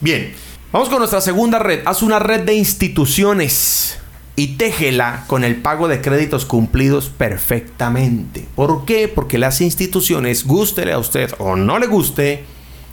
Bien. 0.00 0.32
Vamos 0.72 0.88
con 0.88 0.98
nuestra 0.98 1.20
segunda 1.20 1.58
red. 1.58 1.80
Haz 1.86 2.02
una 2.02 2.18
red 2.18 2.40
de 2.40 2.54
instituciones 2.54 3.98
y 4.34 4.56
téjela 4.56 5.24
con 5.26 5.44
el 5.44 5.56
pago 5.56 5.88
de 5.88 6.02
créditos 6.02 6.44
cumplidos 6.44 7.08
perfectamente. 7.08 8.46
¿Por 8.54 8.84
qué? 8.84 9.08
Porque 9.08 9.38
las 9.38 9.60
instituciones, 9.60 10.44
gústele 10.44 10.92
a 10.92 10.98
usted 10.98 11.32
o 11.38 11.56
no 11.56 11.78
le 11.78 11.86
guste, 11.86 12.44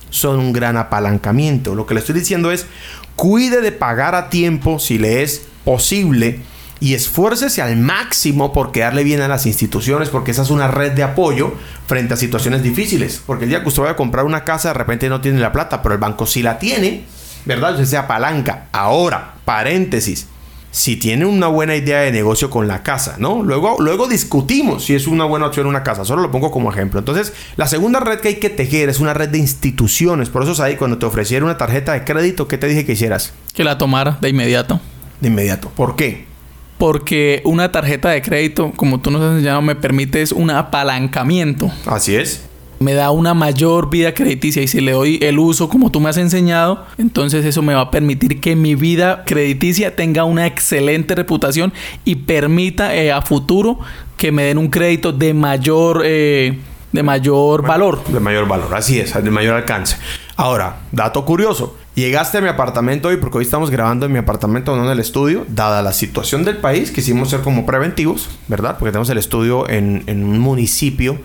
son 0.10 0.40
un 0.40 0.54
gran 0.54 0.78
apalancamiento. 0.78 1.76
Lo 1.76 1.86
que 1.86 1.96
le 1.96 2.00
estoy 2.00 2.16
diciendo 2.16 2.52
es, 2.52 2.68
cuide 3.16 3.60
de 3.60 3.74
pagar 3.74 4.16
a 4.16 4.30
tiempo 4.30 4.80
si 4.80 4.98
le 4.98 5.24
es 5.24 5.42
posible 5.66 6.40
y 6.84 6.96
esfuércese 6.96 7.62
al 7.62 7.78
máximo 7.78 8.52
por 8.52 8.74
quedarle 8.74 9.06
bien 9.06 9.22
a 9.22 9.30
las 9.30 9.46
instituciones 9.46 10.10
porque 10.10 10.32
esa 10.32 10.42
es 10.42 10.50
una 10.50 10.68
red 10.68 10.92
de 10.92 11.04
apoyo 11.04 11.54
frente 11.88 12.14
a 12.14 12.18
situaciones 12.18 12.62
difíciles. 12.62 13.22
Porque 13.26 13.46
el 13.46 13.52
día 13.52 13.62
que 13.62 13.70
usted 13.70 13.84
vaya 13.84 13.94
a 13.94 13.96
comprar 13.96 14.26
una 14.26 14.44
casa 14.44 14.68
de 14.68 14.74
repente 14.74 15.08
no 15.08 15.22
tiene 15.22 15.40
la 15.40 15.54
plata, 15.54 15.82
pero 15.82 15.96
el 15.96 16.02
banco 16.02 16.26
sí 16.26 16.44
la 16.44 16.60
tiene. 16.60 17.06
¿verdad? 17.46 17.72
Usted 17.72 17.86
se 17.86 17.96
apalanca. 17.96 18.68
Ahora, 18.74 19.36
paréntesis. 19.46 20.28
Si 20.72 20.98
tiene 20.98 21.26
una 21.26 21.48
buena 21.48 21.76
idea 21.76 22.02
de 22.02 22.12
negocio 22.12 22.50
con 22.50 22.68
la 22.68 22.84
casa, 22.84 23.16
¿no? 23.18 23.44
Luego, 23.44 23.78
luego 23.80 24.08
discutimos 24.08 24.84
si 24.84 24.94
es 24.94 25.08
una 25.08 25.24
buena 25.24 25.46
opción 25.46 25.68
una 25.68 25.84
casa. 25.84 26.04
Solo 26.04 26.24
lo 26.24 26.32
pongo 26.32 26.52
como 26.52 26.70
ejemplo. 26.70 27.00
Entonces, 27.00 27.32
la 27.56 27.68
segunda 27.68 28.02
red 28.02 28.20
que 28.20 28.28
hay 28.28 28.36
que 28.36 28.50
tejer 28.50 28.90
es 28.90 29.00
una 29.00 29.14
red 29.14 29.30
de 29.30 29.38
instituciones. 29.38 30.28
Por 30.28 30.44
eso, 30.44 30.62
ahí 30.62 30.76
cuando 30.76 30.98
te 30.98 31.06
ofrecieron 31.06 31.48
una 31.48 31.58
tarjeta 31.58 31.94
de 31.94 32.04
crédito, 32.04 32.50
¿qué 32.50 32.58
te 32.58 32.68
dije 32.68 32.86
que 32.86 32.92
hicieras? 32.92 33.32
Que 33.54 33.64
la 33.64 33.78
tomara 33.78 34.18
de 34.20 34.28
inmediato. 34.28 34.82
De 35.22 35.28
inmediato. 35.28 35.70
¿Por 35.70 35.96
qué? 35.96 36.33
Porque 36.78 37.42
una 37.46 37.72
tarjeta 37.72 38.10
de 38.10 38.22
crédito, 38.22 38.72
como 38.76 39.00
tú 39.00 39.12
nos 39.12 39.22
has 39.22 39.32
enseñado, 39.34 39.62
me 39.62 39.76
permite 39.76 40.22
es 40.22 40.32
un 40.32 40.50
apalancamiento. 40.50 41.72
Así 41.86 42.16
es 42.16 42.44
me 42.84 42.94
da 42.94 43.12
una 43.12 43.34
mayor 43.34 43.90
vida 43.90 44.14
crediticia 44.14 44.62
y 44.62 44.68
si 44.68 44.82
le 44.82 44.92
doy 44.92 45.18
el 45.22 45.40
uso 45.40 45.70
como 45.70 45.90
tú 45.90 46.00
me 46.00 46.10
has 46.10 46.18
enseñado, 46.18 46.86
entonces 46.98 47.46
eso 47.46 47.62
me 47.62 47.74
va 47.74 47.82
a 47.82 47.92
permitir 47.92 48.42
que 48.42 48.56
mi 48.56 48.76
vida 48.76 49.24
crediticia 49.26 49.96
tenga 49.96 50.26
una 50.26 50.46
excelente 50.46 51.16
reputación 51.16 51.74
y 52.06 52.16
permita 52.16 52.96
eh, 52.96 53.12
a 53.12 53.22
futuro 53.22 53.80
que 54.18 54.32
me 54.32 54.44
den 54.44 54.58
un 54.58 54.68
crédito 54.68 55.12
de 55.12 55.34
mayor 55.34 56.02
eh, 56.06 56.60
de 56.92 57.02
mayor 57.02 57.66
valor. 57.66 58.04
De 58.06 58.20
mayor 58.20 58.48
valor, 58.48 58.76
así 58.76 59.00
es, 59.00 59.14
de 59.14 59.32
mayor 59.32 59.56
alcance. 59.56 59.98
Ahora, 60.36 60.82
dato 60.92 61.26
curioso. 61.26 61.76
Llegaste 61.96 62.40
a 62.40 62.42
mi 62.42 62.48
apartamento 62.48 63.10
hoy, 63.10 63.18
porque 63.18 63.38
hoy 63.38 63.44
estamos 63.44 63.70
grabando 63.70 64.08
en 64.08 64.12
mi 64.12 64.18
apartamento, 64.18 64.76
no 64.76 64.86
en 64.86 64.90
el 64.90 65.00
estudio. 65.00 65.46
Dada 65.48 65.84
la 65.84 65.94
situación 65.94 66.44
del 66.44 66.58
país, 66.58 66.90
quisimos 66.90 67.30
ser 67.30 67.42
como 67.42 67.68
preventivos, 67.68 68.30
¿verdad? 68.48 68.78
Porque 68.80 68.92
tenemos 68.92 69.12
el 69.12 69.20
estudio 69.20 69.70
en, 69.70 70.04
un 70.08 70.40
municipio 70.40 71.20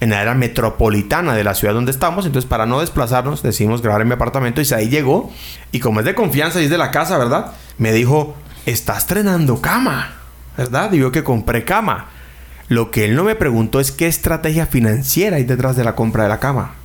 en 0.00 0.10
la 0.10 0.22
era 0.22 0.34
metropolitana 0.34 1.34
de 1.34 1.44
la 1.44 1.54
ciudad 1.54 1.74
donde 1.74 1.90
estamos. 1.90 2.24
Entonces, 2.24 2.48
para 2.48 2.64
no 2.64 2.80
desplazarnos, 2.80 3.42
decidimos 3.42 3.82
grabar 3.82 4.00
en 4.00 4.08
mi 4.08 4.14
apartamento. 4.14 4.62
Y 4.62 4.72
ahí 4.72 4.88
llegó. 4.88 5.30
Y 5.72 5.80
como 5.80 6.00
es 6.00 6.06
de 6.06 6.14
confianza 6.14 6.58
y 6.62 6.64
es 6.64 6.70
de 6.70 6.78
la 6.78 6.90
casa, 6.90 7.18
¿verdad? 7.18 7.52
Me 7.76 7.92
dijo, 7.92 8.34
estás 8.64 8.98
estrenando 9.00 9.60
cama, 9.60 10.14
¿verdad? 10.56 10.90
Y 10.94 11.00
yo 11.00 11.12
que 11.12 11.22
compré 11.22 11.64
cama. 11.64 12.06
Lo 12.68 12.90
que 12.90 13.04
él 13.04 13.14
no 13.14 13.24
me 13.24 13.34
preguntó 13.34 13.78
es 13.78 13.92
qué 13.92 14.06
estrategia 14.06 14.64
financiera 14.64 15.36
hay 15.36 15.44
detrás 15.44 15.76
de 15.76 15.84
la 15.84 15.94
compra 15.94 16.22
de 16.22 16.30
la 16.30 16.40
cama. 16.40 16.76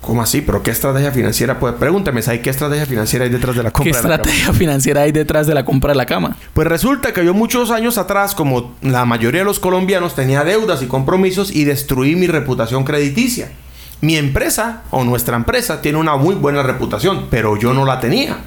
¿Cómo 0.00 0.22
así? 0.22 0.40
¿Pero 0.40 0.62
qué 0.62 0.70
estrategia 0.70 1.10
financiera? 1.10 1.58
Pues 1.58 1.74
pregúntame, 1.74 2.22
¿sabes 2.22 2.40
qué 2.40 2.50
estrategia 2.50 2.86
financiera 2.86 3.24
hay 3.24 3.30
detrás 3.30 3.56
de 3.56 3.62
la 3.64 3.72
compra 3.72 3.92
¿Qué 3.92 3.98
estrategia 3.98 4.52
financiera 4.52 5.02
hay 5.02 5.12
detrás 5.12 5.46
de 5.46 5.54
la 5.54 5.64
compra 5.64 5.92
de 5.92 5.96
la 5.96 6.06
cama? 6.06 6.36
Pues 6.54 6.68
resulta 6.68 7.12
que 7.12 7.24
yo 7.24 7.34
muchos 7.34 7.70
años 7.70 7.98
atrás, 7.98 8.34
como 8.34 8.76
la 8.82 9.04
mayoría 9.04 9.40
de 9.40 9.44
los 9.44 9.58
colombianos, 9.58 10.14
tenía 10.14 10.44
deudas 10.44 10.82
y 10.82 10.86
compromisos 10.86 11.50
y 11.50 11.64
destruí 11.64 12.14
mi 12.14 12.28
reputación 12.28 12.84
crediticia. 12.84 13.50
Mi 14.00 14.16
empresa 14.16 14.82
o 14.90 15.04
nuestra 15.04 15.36
empresa 15.36 15.80
tiene 15.80 15.98
una 15.98 16.16
muy 16.16 16.34
buena 16.34 16.62
reputación, 16.62 17.26
pero 17.30 17.56
yo 17.56 17.72
no 17.74 17.84
la 17.84 17.98
tenía. 17.98 18.38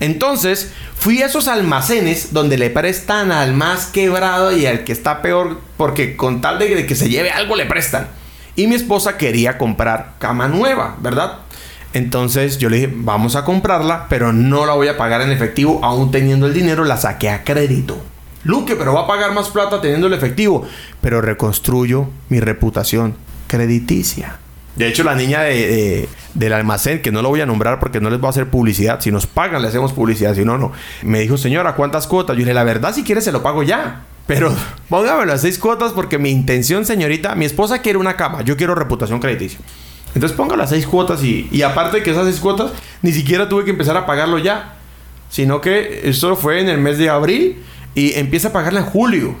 Entonces, 0.00 0.72
fui 0.94 1.22
a 1.22 1.26
esos 1.26 1.48
almacenes 1.48 2.32
donde 2.32 2.58
le 2.58 2.70
prestan 2.70 3.32
al 3.32 3.54
más 3.54 3.86
quebrado 3.86 4.56
y 4.56 4.66
al 4.66 4.84
que 4.84 4.92
está 4.92 5.22
peor, 5.22 5.60
porque 5.76 6.16
con 6.16 6.40
tal 6.40 6.58
de 6.58 6.86
que 6.86 6.94
se 6.94 7.08
lleve 7.08 7.30
algo 7.30 7.56
le 7.56 7.66
prestan. 7.66 8.08
Y 8.56 8.66
mi 8.66 8.74
esposa 8.74 9.16
quería 9.16 9.58
comprar 9.58 10.14
cama 10.18 10.48
nueva, 10.48 10.96
¿verdad? 11.00 11.38
Entonces 11.92 12.58
yo 12.58 12.68
le 12.68 12.76
dije, 12.76 12.92
vamos 12.94 13.36
a 13.36 13.44
comprarla, 13.44 14.06
pero 14.08 14.32
no 14.32 14.66
la 14.66 14.72
voy 14.72 14.88
a 14.88 14.96
pagar 14.96 15.20
en 15.20 15.30
efectivo, 15.30 15.80
aún 15.82 16.10
teniendo 16.10 16.46
el 16.46 16.54
dinero, 16.54 16.84
la 16.84 16.96
saqué 16.96 17.30
a 17.30 17.44
crédito. 17.44 17.98
Luque, 18.44 18.76
pero 18.76 18.94
va 18.94 19.02
a 19.02 19.06
pagar 19.06 19.32
más 19.32 19.48
plata 19.48 19.80
teniendo 19.80 20.06
el 20.06 20.12
efectivo, 20.12 20.66
pero 21.00 21.20
reconstruyo 21.20 22.08
mi 22.28 22.40
reputación 22.40 23.14
crediticia. 23.46 24.38
De 24.76 24.86
hecho, 24.86 25.04
la 25.04 25.14
niña 25.14 25.40
de, 25.42 26.08
del 26.34 26.52
almacén, 26.52 27.00
que 27.00 27.10
no 27.10 27.22
lo 27.22 27.30
voy 27.30 27.40
a 27.40 27.46
nombrar 27.46 27.80
porque 27.80 27.98
no 27.98 28.10
les 28.10 28.20
voy 28.20 28.28
a 28.28 28.30
hacer 28.30 28.50
publicidad, 28.50 29.00
si 29.00 29.10
nos 29.10 29.26
pagan 29.26 29.62
le 29.62 29.68
hacemos 29.68 29.92
publicidad, 29.92 30.34
si 30.34 30.44
no, 30.44 30.58
no. 30.58 30.72
Me 31.02 31.20
dijo, 31.20 31.38
señora, 31.38 31.74
¿cuántas 31.74 32.06
cuotas? 32.06 32.34
Yo 32.36 32.40
le 32.40 32.44
dije, 32.44 32.54
la 32.54 32.64
verdad, 32.64 32.94
si 32.94 33.02
quiere 33.02 33.22
se 33.22 33.32
lo 33.32 33.42
pago 33.42 33.62
ya. 33.62 34.02
Pero 34.26 34.54
póngame 34.88 35.26
las 35.26 35.42
seis 35.42 35.58
cuotas 35.58 35.92
porque 35.92 36.18
mi 36.18 36.30
intención, 36.30 36.84
señorita, 36.84 37.34
mi 37.34 37.44
esposa 37.44 37.80
quiere 37.80 37.98
una 37.98 38.16
cama, 38.16 38.42
yo 38.42 38.56
quiero 38.56 38.74
reputación 38.74 39.20
crediticia. 39.20 39.60
Entonces 40.14 40.36
ponga 40.36 40.56
las 40.56 40.70
seis 40.70 40.86
cuotas 40.86 41.22
y, 41.22 41.48
y 41.52 41.62
aparte 41.62 41.98
de 41.98 42.02
que 42.02 42.10
esas 42.10 42.24
seis 42.24 42.40
cuotas, 42.40 42.72
ni 43.02 43.12
siquiera 43.12 43.48
tuve 43.48 43.64
que 43.64 43.70
empezar 43.70 43.96
a 43.96 44.06
pagarlo 44.06 44.38
ya. 44.38 44.72
Sino 45.28 45.60
que 45.60 46.08
eso 46.08 46.36
fue 46.36 46.60
en 46.60 46.68
el 46.68 46.78
mes 46.78 46.98
de 46.98 47.10
abril 47.10 47.62
y 47.94 48.14
empieza 48.14 48.48
a 48.48 48.52
pagarla 48.52 48.80
en 48.80 48.86
julio. 48.86 49.36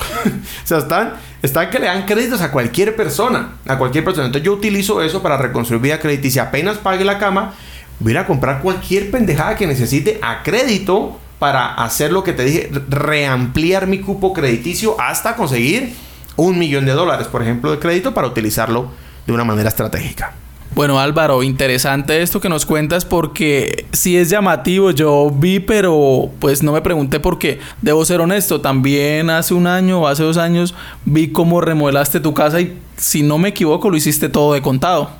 o 0.24 0.66
sea, 0.66 0.78
están, 0.78 1.14
están 1.42 1.70
que 1.70 1.78
le 1.78 1.86
dan 1.86 2.04
créditos 2.04 2.40
a 2.40 2.50
cualquier 2.50 2.96
persona. 2.96 3.52
A 3.66 3.78
cualquier 3.78 4.04
persona. 4.04 4.26
Entonces 4.26 4.44
yo 4.44 4.52
utilizo 4.52 5.02
eso 5.02 5.22
para 5.22 5.36
reconstruir 5.36 5.80
vida 5.80 6.00
crediticia. 6.00 6.44
Apenas 6.44 6.78
pague 6.78 7.04
la 7.04 7.18
cama, 7.18 7.54
voy 7.98 8.16
a 8.16 8.26
comprar 8.26 8.60
cualquier 8.60 9.10
pendejada 9.10 9.56
que 9.56 9.66
necesite 9.66 10.18
a 10.22 10.42
crédito 10.42 11.18
para 11.40 11.72
hacer 11.74 12.12
lo 12.12 12.22
que 12.22 12.34
te 12.34 12.44
dije, 12.44 12.70
reampliar 12.88 13.88
mi 13.88 13.98
cupo 13.98 14.32
crediticio 14.34 15.00
hasta 15.00 15.34
conseguir 15.34 15.94
un 16.36 16.58
millón 16.58 16.84
de 16.84 16.92
dólares, 16.92 17.26
por 17.28 17.42
ejemplo, 17.42 17.72
de 17.72 17.78
crédito 17.78 18.14
para 18.14 18.28
utilizarlo 18.28 18.90
de 19.26 19.32
una 19.32 19.42
manera 19.42 19.70
estratégica. 19.70 20.34
Bueno 20.74 21.00
Álvaro, 21.00 21.42
interesante 21.42 22.22
esto 22.22 22.40
que 22.40 22.48
nos 22.48 22.64
cuentas 22.64 23.04
porque 23.04 23.86
sí 23.90 24.16
es 24.16 24.30
llamativo, 24.30 24.92
yo 24.92 25.30
vi 25.34 25.58
pero 25.58 26.30
pues 26.38 26.62
no 26.62 26.72
me 26.72 26.80
pregunté 26.80 27.18
por 27.18 27.38
qué, 27.38 27.58
debo 27.82 28.04
ser 28.04 28.20
honesto, 28.20 28.60
también 28.60 29.30
hace 29.30 29.52
un 29.52 29.66
año 29.66 30.02
o 30.02 30.06
hace 30.06 30.22
dos 30.22 30.36
años 30.36 30.74
vi 31.04 31.32
cómo 31.32 31.60
remodelaste 31.60 32.20
tu 32.20 32.34
casa 32.34 32.60
y 32.60 32.78
si 32.96 33.22
no 33.22 33.36
me 33.38 33.48
equivoco 33.48 33.90
lo 33.90 33.96
hiciste 33.96 34.28
todo 34.28 34.52
de 34.52 34.62
contado. 34.62 35.10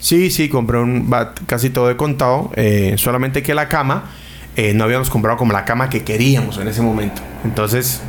Sí, 0.00 0.30
sí, 0.30 0.48
compré 0.48 0.78
un, 0.78 1.08
casi 1.46 1.70
todo 1.70 1.88
de 1.88 1.96
contado, 1.96 2.50
eh, 2.56 2.94
solamente 2.96 3.42
que 3.42 3.54
la 3.54 3.68
cama 3.68 4.04
eh, 4.56 4.74
no 4.74 4.84
habíamos 4.84 5.10
comprado 5.10 5.36
como 5.36 5.52
la 5.52 5.64
cama 5.64 5.88
que 5.88 6.04
queríamos 6.04 6.58
en 6.58 6.68
ese 6.68 6.82
momento. 6.82 7.22
Entonces, 7.44 8.00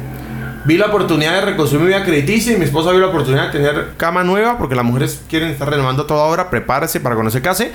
vi 0.65 0.77
la 0.77 0.87
oportunidad 0.87 1.33
de 1.33 1.41
reconstruir 1.41 1.83
mi 1.83 1.87
vida 1.89 2.03
crediticia 2.03 2.53
y 2.53 2.57
mi 2.57 2.65
esposa 2.65 2.91
vio 2.91 2.99
la 2.99 3.07
oportunidad 3.07 3.51
de 3.51 3.51
tener 3.51 3.93
cama 3.97 4.23
nueva 4.23 4.57
porque 4.57 4.75
las 4.75 4.85
mujeres 4.85 5.21
quieren 5.29 5.49
estar 5.49 5.69
renovando 5.69 6.05
toda 6.05 6.23
hora, 6.25 6.49
prepárese 6.49 6.99
para 6.99 7.15
cuando 7.15 7.31
se 7.31 7.41
case. 7.41 7.71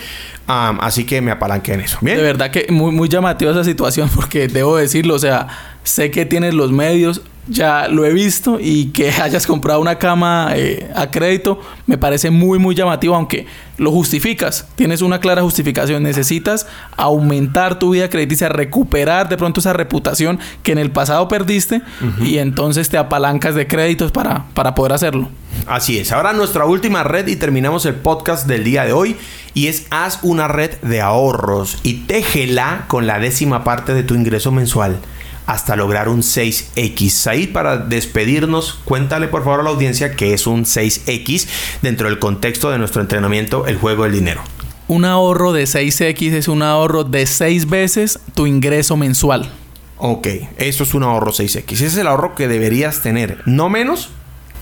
así 0.47 1.05
que 1.05 1.21
me 1.21 1.31
apalanqué 1.31 1.75
en 1.75 1.81
eso. 1.81 1.99
De 2.01 2.17
verdad 2.17 2.51
que 2.51 2.67
muy, 2.71 2.93
muy 2.93 3.09
llamativa 3.09 3.51
esa 3.51 3.65
situación 3.65 4.09
porque 4.15 4.49
debo 4.49 4.77
decirlo, 4.77 5.15
o 5.15 5.19
sea, 5.19 5.49
sé 5.83 6.11
que 6.11 6.27
tienes 6.27 6.55
los 6.55 6.73
medios, 6.73 7.23
ya 7.47 7.89
lo 7.89 8.05
he 8.05 8.13
visto 8.13 8.59
y 8.61 8.87
que 8.87 9.11
hayas 9.23 9.47
comprado 9.47 9.81
una 9.81 9.99
cama 9.99 10.53
eh, 10.55 10.91
a 10.95 11.11
crédito 11.11 11.61
me 11.87 11.99
parece 11.99 12.31
muy 12.31 12.59
muy 12.59 12.75
llamativo 12.75 13.15
aunque 13.15 13.47
lo 13.77 13.91
justificas. 13.91 14.69
Tienes 14.77 15.03
una 15.03 15.19
clara 15.21 15.43
justificación. 15.43 16.03
Necesitas 16.03 16.67
aumentar 16.97 17.79
tu 17.79 17.91
vida 17.91 18.09
crediticia 18.09 18.49
recuperar 18.49 19.29
de 19.29 19.37
pronto 19.37 19.61
esa 19.61 19.73
reputación 19.73 20.39
que 20.63 20.73
en 20.73 20.79
el 20.79 20.91
pasado 20.91 21.27
perdiste 21.29 21.83
y 22.21 22.39
entonces 22.39 22.89
te 22.89 22.99
apalancas 22.99 23.55
de 23.55 23.67
créditos 23.67 24.13
para, 24.13 24.45
para 24.55 24.75
poder 24.75 24.93
hacerlo. 24.93 25.29
Así 25.67 25.99
es. 25.99 26.13
Ahora 26.13 26.33
nuestra 26.33 26.67
última 26.67 27.03
red 27.03 27.27
y 27.27 27.37
terminamos 27.37 27.87
el 27.87 27.95
podcast 27.95 28.47
del 28.47 28.65
día 28.65 28.85
de 28.85 28.93
hoy 28.93 29.17
y 29.55 29.69
es 29.69 29.87
haz 29.91 30.19
una 30.23 30.49
red 30.49 30.73
de 30.83 31.01
ahorros 31.01 31.79
y 31.83 32.05
téjela 32.07 32.85
con 32.89 33.07
la 33.07 33.19
décima 33.19 33.65
parte 33.65 33.95
de 33.95 34.03
tu 34.03 34.15
ingreso 34.15 34.53
mensual 34.53 34.99
hasta 35.47 35.77
lograr 35.77 36.09
un 36.09 36.23
6X. 36.23 37.27
Ahí 37.27 37.47
para 37.47 37.79
despedirnos, 37.79 38.75
cuéntale 38.85 39.29
por 39.29 39.45
favor 39.45 39.61
a 39.61 39.63
la 39.63 39.71
audiencia 39.71 40.17
que 40.17 40.35
es 40.35 40.47
un 40.47 40.65
6X 40.65 41.47
dentro 41.83 42.09
del 42.09 42.19
contexto 42.19 42.71
de 42.71 42.79
nuestro 42.79 43.03
entrenamiento 43.03 43.67
El 43.67 43.77
Juego 43.77 44.05
del 44.05 44.13
Dinero. 44.13 44.43
Un 44.87 45.05
ahorro 45.05 45.53
de 45.53 45.65
6X 45.65 46.33
es 46.33 46.49
un 46.49 46.63
ahorro 46.63 47.05
de 47.05 47.27
6 47.27 47.69
veces 47.69 48.19
tu 48.35 48.47
ingreso 48.47 48.97
mensual. 48.97 49.51
Ok, 49.97 50.27
eso 50.59 50.83
es 50.83 50.93
un 50.95 51.03
ahorro 51.03 51.33
6X. 51.33 51.73
Ese 51.73 51.87
es 51.87 51.97
el 51.97 52.07
ahorro 52.07 52.35
que 52.35 52.49
deberías 52.49 53.01
tener, 53.01 53.43
no 53.47 53.69
menos 53.69 54.11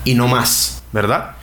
y 0.05 0.15
no 0.15 0.27
más, 0.27 0.83
¿verdad? 0.93 1.35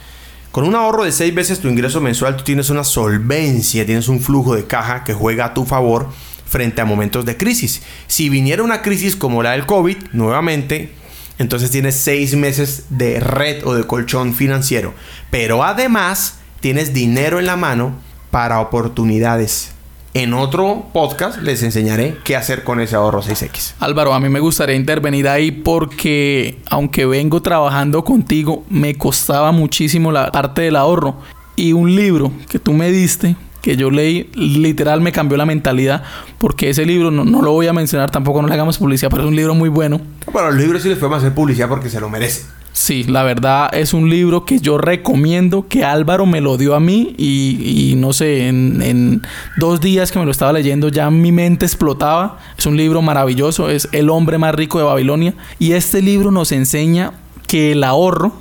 Con 0.51 0.65
un 0.65 0.75
ahorro 0.75 1.05
de 1.05 1.13
6 1.13 1.35
veces 1.35 1.61
tu 1.61 1.69
ingreso 1.69 2.01
mensual, 2.01 2.37
tú 2.37 2.45
tienes 2.45 2.71
una 2.71 2.83
solvencia, 2.83 3.87
tienes 3.87 4.09
un 4.09 4.21
flujo 4.21 4.55
de 4.55 4.67
caja 4.67 5.05
que 5.05 5.13
juega 5.13 5.47
a 5.47 5.55
tu 5.55 5.65
favor 5.65 6.09
frente 6.51 6.81
a 6.81 6.85
momentos 6.85 7.25
de 7.25 7.37
crisis. 7.37 7.81
Si 8.09 8.29
viniera 8.29 8.65
una 8.65 8.83
crisis 8.83 9.15
como 9.15 9.43
la 9.43 9.53
del 9.53 9.67
COVID, 9.67 9.97
nuevamente, 10.13 10.93
entonces 11.39 11.71
tienes 11.71 11.95
seis 11.95 12.35
meses 12.35 12.87
de 12.91 13.21
red 13.21 13.65
o 13.65 13.75
de 13.75 13.85
colchón 13.85 14.35
financiero. 14.35 14.93
Pero 15.31 15.63
además 15.63 16.41
tienes 16.59 16.93
dinero 16.93 17.39
en 17.39 17.47
la 17.47 17.57
mano 17.57 17.95
para 18.33 18.61
oportunidades. 18.61 19.73
En 20.13 20.35
otro 20.35 20.89
podcast 20.93 21.41
les 21.41 21.63
enseñaré 21.63 22.17
qué 22.25 22.35
hacer 22.35 22.65
con 22.65 22.81
ese 22.81 22.97
ahorro 22.97 23.23
6X. 23.23 23.75
Álvaro, 23.79 24.13
a 24.13 24.19
mí 24.19 24.29
me 24.29 24.41
gustaría 24.41 24.75
intervenir 24.75 25.29
ahí 25.29 25.53
porque 25.53 26.59
aunque 26.69 27.07
vengo 27.07 27.41
trabajando 27.41 28.03
contigo, 28.03 28.65
me 28.69 28.97
costaba 28.97 29.53
muchísimo 29.53 30.11
la 30.11 30.33
parte 30.33 30.63
del 30.63 30.75
ahorro. 30.75 31.17
Y 31.55 31.75
un 31.75 31.95
libro 31.95 32.33
que 32.49 32.59
tú 32.59 32.73
me 32.73 32.91
diste 32.91 33.37
que 33.63 33.77
yo 33.77 33.91
leí, 33.91 34.31
literal 34.35 35.01
me 35.01 35.13
cambió 35.13 35.37
la 35.37 35.47
mentalidad, 35.47 36.03
porque 36.39 36.71
ese 36.71 36.87
libro, 36.87 37.11
no, 37.11 37.25
no 37.25 37.43
lo 37.43 37.53
voy 37.53 37.67
a 37.67 37.73
mencionar, 37.73 38.11
tampoco 38.11 38.43
no 38.43 38.49
le 38.49 38.55
hagamos 38.55 38.79
publicidad, 38.79 39.11
pero 39.11 39.23
es 39.23 39.29
un 39.29 39.37
libro 39.37 39.55
muy 39.55 39.69
bueno. 39.69 40.01
Para 40.33 40.51
los 40.51 40.61
libros 40.61 40.83
sí 40.83 40.89
les 40.89 40.99
podemos 40.99 41.19
hacer 41.19 41.35
publicidad 41.35 41.69
porque 41.69 41.89
se 41.89 42.01
lo 42.01 42.09
merece. 42.09 42.43
Sí, 42.73 43.03
la 43.05 43.25
verdad 43.25 43.69
es 43.75 43.93
un 43.93 44.09
libro 44.09 44.45
que 44.45 44.61
yo 44.61 44.79
recomiendo, 44.79 45.67
que 45.69 45.85
Álvaro 45.85 46.25
me 46.25 46.41
lo 46.41 46.57
dio 46.57 46.75
a 46.75 46.81
mí 46.81 47.15
y, 47.19 47.91
y 47.91 47.97
no 47.97 48.13
sé, 48.13 48.47
en, 48.47 48.81
en, 48.81 49.23
dos 49.57 49.81
días 49.81 50.13
que 50.13 50.19
me 50.19 50.25
lo 50.25 50.31
estaba 50.31 50.53
leyendo 50.53 50.89
ya 50.89 51.11
mi 51.11 51.33
mente 51.33 51.67
explotaba. 51.67 52.39
Es 52.57 52.67
un 52.67 52.77
libro 52.77 53.03
maravilloso, 53.03 53.69
es 53.69 53.89
El 53.93 54.09
hombre 54.09 54.39
más 54.39 54.55
rico 54.55 54.79
de 54.79 54.85
Babilonia 54.85 55.35
y 55.59 55.73
este 55.73 56.01
libro 56.01 56.31
nos 56.31 56.53
enseña 56.53 57.13
que 57.49 57.73
el 57.73 57.83
ahorro 57.83 58.33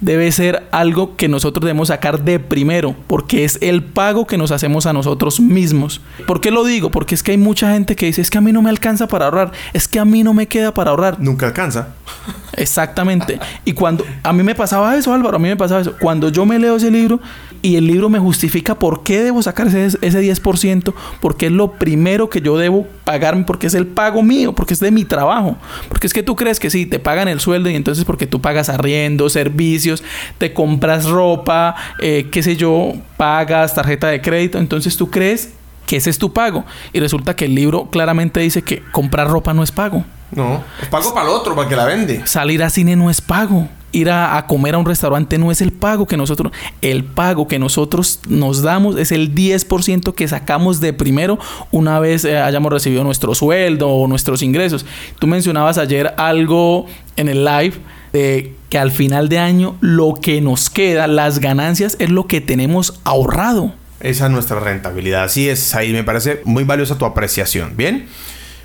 debe 0.00 0.30
ser 0.32 0.66
algo 0.72 1.16
que 1.16 1.28
nosotros 1.28 1.64
debemos 1.64 1.88
sacar 1.88 2.22
de 2.22 2.38
primero, 2.38 2.94
porque 3.06 3.44
es 3.44 3.58
el 3.60 3.82
pago 3.82 4.26
que 4.26 4.38
nos 4.38 4.50
hacemos 4.50 4.86
a 4.86 4.92
nosotros 4.92 5.40
mismos. 5.40 6.00
¿Por 6.26 6.40
qué 6.40 6.50
lo 6.50 6.64
digo? 6.64 6.90
Porque 6.90 7.14
es 7.14 7.22
que 7.22 7.32
hay 7.32 7.38
mucha 7.38 7.72
gente 7.72 7.96
que 7.96 8.06
dice, 8.06 8.20
es 8.20 8.30
que 8.30 8.38
a 8.38 8.40
mí 8.40 8.52
no 8.52 8.62
me 8.62 8.70
alcanza 8.70 9.08
para 9.08 9.26
ahorrar, 9.26 9.52
es 9.72 9.88
que 9.88 9.98
a 9.98 10.04
mí 10.04 10.22
no 10.22 10.34
me 10.34 10.46
queda 10.46 10.74
para 10.74 10.90
ahorrar. 10.90 11.18
Nunca 11.20 11.46
alcanza. 11.46 11.88
Exactamente. 12.56 13.38
Y 13.64 13.72
cuando 13.72 14.04
a 14.22 14.32
mí 14.32 14.42
me 14.42 14.54
pasaba 14.54 14.96
eso, 14.96 15.12
Álvaro, 15.12 15.36
a 15.36 15.40
mí 15.40 15.48
me 15.48 15.56
pasaba 15.56 15.80
eso. 15.80 15.94
Cuando 15.98 16.28
yo 16.28 16.46
me 16.46 16.58
leo 16.58 16.76
ese 16.76 16.90
libro 16.90 17.20
y 17.66 17.74
el 17.74 17.88
libro 17.88 18.08
me 18.08 18.20
justifica 18.20 18.78
por 18.78 19.02
qué 19.02 19.24
debo 19.24 19.42
sacar 19.42 19.66
ese, 19.66 19.98
ese 20.00 20.22
10%, 20.22 20.94
porque 21.20 21.46
es 21.46 21.52
lo 21.52 21.72
primero 21.72 22.30
que 22.30 22.40
yo 22.40 22.56
debo 22.56 22.86
pagarme, 23.02 23.42
porque 23.42 23.66
es 23.66 23.74
el 23.74 23.88
pago 23.88 24.22
mío, 24.22 24.52
porque 24.52 24.72
es 24.72 24.78
de 24.78 24.92
mi 24.92 25.04
trabajo. 25.04 25.56
Porque 25.88 26.06
es 26.06 26.12
que 26.12 26.22
tú 26.22 26.36
crees 26.36 26.60
que 26.60 26.70
sí, 26.70 26.86
te 26.86 27.00
pagan 27.00 27.26
el 27.26 27.40
sueldo 27.40 27.68
y 27.68 27.74
entonces 27.74 28.04
porque 28.04 28.28
tú 28.28 28.40
pagas 28.40 28.68
arriendo, 28.68 29.28
servicios, 29.28 30.04
te 30.38 30.54
compras 30.54 31.06
ropa, 31.06 31.74
eh, 32.00 32.28
qué 32.30 32.40
sé 32.40 32.54
yo, 32.54 32.92
pagas 33.16 33.74
tarjeta 33.74 34.06
de 34.06 34.20
crédito, 34.20 34.58
entonces 34.58 34.96
tú 34.96 35.10
crees 35.10 35.52
que 35.86 35.96
ese 35.96 36.10
es 36.10 36.18
tu 36.18 36.32
pago. 36.32 36.64
Y 36.92 37.00
resulta 37.00 37.34
que 37.34 37.46
el 37.46 37.56
libro 37.56 37.90
claramente 37.90 38.38
dice 38.38 38.62
que 38.62 38.80
comprar 38.92 39.26
ropa 39.26 39.54
no 39.54 39.64
es 39.64 39.72
pago. 39.72 40.04
No, 40.30 40.62
es 40.80 40.86
pago 40.86 41.12
para 41.12 41.26
el 41.26 41.32
otro, 41.34 41.56
para 41.56 41.68
que 41.68 41.74
la 41.74 41.84
vende. 41.84 42.24
Salir 42.28 42.62
a 42.62 42.70
cine 42.70 42.94
no 42.94 43.10
es 43.10 43.20
pago. 43.20 43.68
Ir 43.96 44.10
a, 44.10 44.44
comer 44.46 44.74
a 44.74 44.78
un 44.78 44.84
restaurante 44.84 45.38
no 45.38 45.50
es 45.50 45.62
el 45.62 45.72
pago 45.72 46.06
que 46.06 46.18
nosotros, 46.18 46.52
el 46.82 47.02
pago 47.02 47.48
que 47.48 47.58
nosotros 47.58 48.20
nos 48.28 48.60
damos 48.60 48.98
es 48.98 49.10
el 49.10 49.34
10% 49.34 50.14
que 50.14 50.28
sacamos 50.28 50.80
de 50.80 50.92
primero 50.92 51.38
una 51.70 51.98
vez 51.98 52.26
eh, 52.26 52.38
hayamos 52.38 52.70
recibido 52.70 53.04
nuestro 53.04 53.34
sueldo 53.34 53.88
o 53.88 54.06
nuestros 54.06 54.42
ingresos. 54.42 54.84
Tú 55.18 55.26
mencionabas 55.26 55.78
ayer 55.78 56.12
algo 56.18 56.84
en 57.16 57.28
el 57.28 57.46
live 57.46 57.74
de 58.12 58.54
que 58.68 58.78
al 58.78 58.90
final 58.90 59.30
de 59.30 59.38
año 59.38 59.76
lo 59.80 60.12
que 60.20 60.42
nos 60.42 60.68
queda, 60.68 61.06
las 61.06 61.38
ganancias, 61.38 61.96
es 61.98 62.10
lo 62.10 62.26
que 62.26 62.42
tenemos 62.42 63.00
ahorrado. 63.04 63.72
Esa 64.00 64.26
es 64.26 64.30
nuestra 64.30 64.60
rentabilidad. 64.60 65.24
Así 65.24 65.48
es, 65.48 65.74
ahí 65.74 65.92
me 65.94 66.04
parece 66.04 66.42
muy 66.44 66.64
valiosa 66.64 66.98
tu 66.98 67.06
apreciación. 67.06 67.78
Bien. 67.78 68.08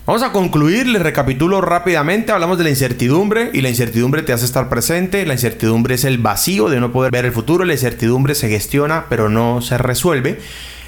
Vamos 0.07 0.23
a 0.23 0.31
concluir, 0.31 0.87
les 0.87 0.99
recapitulo 0.99 1.61
rápidamente, 1.61 2.31
hablamos 2.31 2.57
de 2.57 2.63
la 2.63 2.71
incertidumbre 2.71 3.51
y 3.53 3.61
la 3.61 3.69
incertidumbre 3.69 4.23
te 4.23 4.33
hace 4.33 4.45
estar 4.45 4.67
presente, 4.67 5.27
la 5.27 5.33
incertidumbre 5.33 5.93
es 5.93 6.05
el 6.05 6.17
vacío 6.17 6.69
de 6.69 6.79
no 6.79 6.91
poder 6.91 7.11
ver 7.11 7.25
el 7.25 7.31
futuro, 7.31 7.65
la 7.65 7.73
incertidumbre 7.73 8.33
se 8.33 8.49
gestiona 8.49 9.05
pero 9.09 9.29
no 9.29 9.61
se 9.61 9.77
resuelve. 9.77 10.39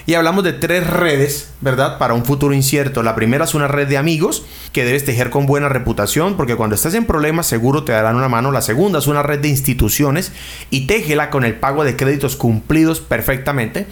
Y 0.07 0.15
hablamos 0.15 0.43
de 0.43 0.53
tres 0.53 0.87
redes, 0.87 1.51
¿verdad? 1.61 1.99
Para 1.99 2.15
un 2.15 2.25
futuro 2.25 2.55
incierto. 2.55 3.03
La 3.03 3.15
primera 3.15 3.45
es 3.45 3.53
una 3.53 3.69
red 3.69 3.87
de 3.87 3.97
amigos 3.97 4.43
que 4.73 4.83
debes 4.83 5.05
tejer 5.05 5.29
con 5.29 5.45
buena 5.45 5.69
reputación 5.69 6.35
porque 6.35 6.55
cuando 6.55 6.75
estés 6.75 6.95
en 6.95 7.05
problemas 7.05 7.45
seguro 7.45 7.83
te 7.83 7.93
darán 7.93 8.15
una 8.15 8.27
mano. 8.27 8.51
La 8.51 8.61
segunda 8.61 8.99
es 8.99 9.07
una 9.07 9.23
red 9.23 9.39
de 9.39 9.47
instituciones 9.47 10.33
y 10.71 10.87
téjela 10.87 11.29
con 11.29 11.45
el 11.45 11.53
pago 11.55 11.85
de 11.85 11.95
créditos 11.95 12.35
cumplidos 12.35 12.99
perfectamente. 12.99 13.85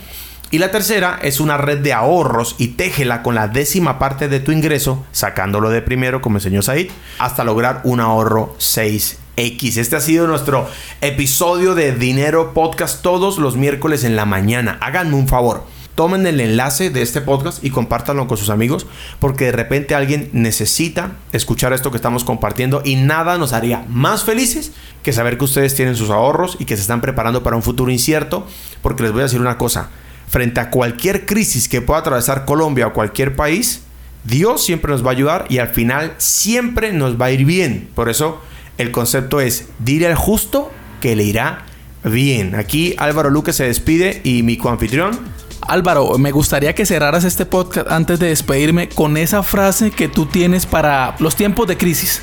Y 0.53 0.57
la 0.57 0.69
tercera 0.69 1.17
es 1.21 1.39
una 1.39 1.55
red 1.55 1.77
de 1.77 1.93
ahorros 1.93 2.55
y 2.57 2.69
téjela 2.69 3.23
con 3.23 3.35
la 3.35 3.47
décima 3.47 3.97
parte 3.97 4.27
de 4.27 4.41
tu 4.41 4.51
ingreso, 4.51 5.01
sacándolo 5.13 5.69
de 5.69 5.81
primero, 5.81 6.21
como 6.21 6.37
enseñó 6.39 6.61
Said, 6.61 6.91
hasta 7.19 7.45
lograr 7.45 7.79
un 7.85 8.01
ahorro 8.01 8.53
6X. 8.59 9.77
Este 9.77 9.95
ha 9.95 10.01
sido 10.01 10.27
nuestro 10.27 10.67
episodio 10.99 11.73
de 11.73 11.93
Dinero 11.93 12.53
Podcast 12.53 13.01
todos 13.01 13.37
los 13.37 13.55
miércoles 13.55 14.03
en 14.03 14.17
la 14.17 14.25
mañana. 14.25 14.77
Háganme 14.81 15.15
un 15.15 15.29
favor. 15.29 15.63
Tomen 15.95 16.27
el 16.27 16.41
enlace 16.41 16.89
de 16.89 17.01
este 17.01 17.21
podcast 17.21 17.63
y 17.63 17.69
compártanlo 17.69 18.27
con 18.27 18.37
sus 18.37 18.49
amigos 18.49 18.87
porque 19.19 19.45
de 19.45 19.51
repente 19.53 19.95
alguien 19.95 20.29
necesita 20.33 21.13
escuchar 21.31 21.71
esto 21.71 21.91
que 21.91 21.97
estamos 21.97 22.25
compartiendo 22.25 22.81
y 22.83 22.95
nada 22.95 23.37
nos 23.37 23.53
haría 23.53 23.85
más 23.87 24.25
felices 24.25 24.73
que 25.01 25.13
saber 25.13 25.37
que 25.37 25.45
ustedes 25.45 25.75
tienen 25.75 25.95
sus 25.95 26.09
ahorros 26.09 26.57
y 26.59 26.65
que 26.65 26.75
se 26.75 26.81
están 26.81 26.99
preparando 26.99 27.41
para 27.41 27.55
un 27.55 27.63
futuro 27.63 27.89
incierto 27.91 28.45
porque 28.81 29.03
les 29.03 29.11
voy 29.13 29.21
a 29.21 29.25
decir 29.25 29.41
una 29.41 29.57
cosa, 29.57 29.89
frente 30.31 30.61
a 30.61 30.69
cualquier 30.69 31.25
crisis 31.25 31.67
que 31.67 31.81
pueda 31.81 31.99
atravesar 31.99 32.45
Colombia 32.45 32.87
o 32.87 32.93
cualquier 32.93 33.35
país, 33.35 33.81
Dios 34.23 34.63
siempre 34.63 34.91
nos 34.91 35.05
va 35.05 35.09
a 35.09 35.11
ayudar 35.11 35.45
y 35.49 35.57
al 35.57 35.67
final 35.67 36.13
siempre 36.17 36.93
nos 36.93 37.19
va 37.19 37.25
a 37.25 37.31
ir 37.31 37.43
bien. 37.43 37.89
Por 37.93 38.07
eso 38.09 38.41
el 38.77 38.91
concepto 38.91 39.41
es, 39.41 39.67
dile 39.79 40.07
al 40.07 40.15
justo 40.15 40.71
que 41.01 41.17
le 41.17 41.23
irá 41.23 41.65
bien. 42.05 42.55
Aquí 42.55 42.95
Álvaro 42.97 43.29
Luque 43.29 43.51
se 43.51 43.65
despide 43.65 44.21
y 44.23 44.41
mi 44.41 44.55
coanfitrión. 44.55 45.19
Álvaro, 45.67 46.17
me 46.17 46.31
gustaría 46.31 46.73
que 46.73 46.85
cerraras 46.85 47.25
este 47.25 47.45
podcast 47.45 47.91
antes 47.91 48.17
de 48.19 48.27
despedirme 48.27 48.87
con 48.87 49.17
esa 49.17 49.43
frase 49.43 49.91
que 49.91 50.07
tú 50.07 50.27
tienes 50.27 50.65
para 50.65 51.15
los 51.19 51.35
tiempos 51.35 51.67
de 51.67 51.77
crisis. 51.77 52.21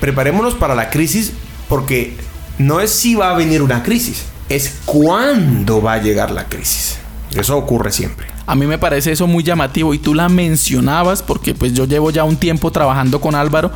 Preparémonos 0.00 0.54
para 0.54 0.74
la 0.74 0.90
crisis 0.90 1.32
porque 1.68 2.14
no 2.58 2.80
es 2.80 2.90
si 2.90 3.14
va 3.14 3.30
a 3.30 3.34
venir 3.34 3.62
una 3.62 3.82
crisis, 3.82 4.26
es 4.50 4.80
cuándo 4.84 5.80
va 5.80 5.94
a 5.94 5.98
llegar 5.98 6.30
la 6.30 6.44
crisis. 6.44 6.98
Eso 7.34 7.56
ocurre 7.56 7.92
siempre. 7.92 8.26
A 8.46 8.54
mí 8.54 8.66
me 8.66 8.78
parece 8.78 9.12
eso 9.12 9.26
muy 9.26 9.42
llamativo 9.42 9.94
y 9.94 9.98
tú 9.98 10.14
la 10.14 10.28
mencionabas 10.28 11.22
porque 11.22 11.54
pues 11.54 11.72
yo 11.72 11.86
llevo 11.86 12.10
ya 12.10 12.24
un 12.24 12.36
tiempo 12.36 12.70
trabajando 12.70 13.20
con 13.20 13.34
Álvaro 13.34 13.70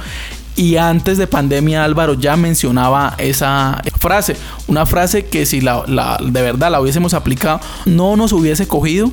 y 0.56 0.76
antes 0.76 1.18
de 1.18 1.26
pandemia 1.26 1.84
Álvaro 1.84 2.14
ya 2.14 2.36
mencionaba 2.36 3.14
esa 3.18 3.82
frase, 3.98 4.36
una 4.66 4.86
frase 4.86 5.26
que 5.26 5.46
si 5.46 5.60
la, 5.60 5.84
de 6.22 6.42
verdad 6.42 6.70
la 6.70 6.80
hubiésemos 6.80 7.14
aplicado 7.14 7.60
no 7.84 8.16
nos 8.16 8.32
hubiese 8.32 8.66
cogido 8.66 9.10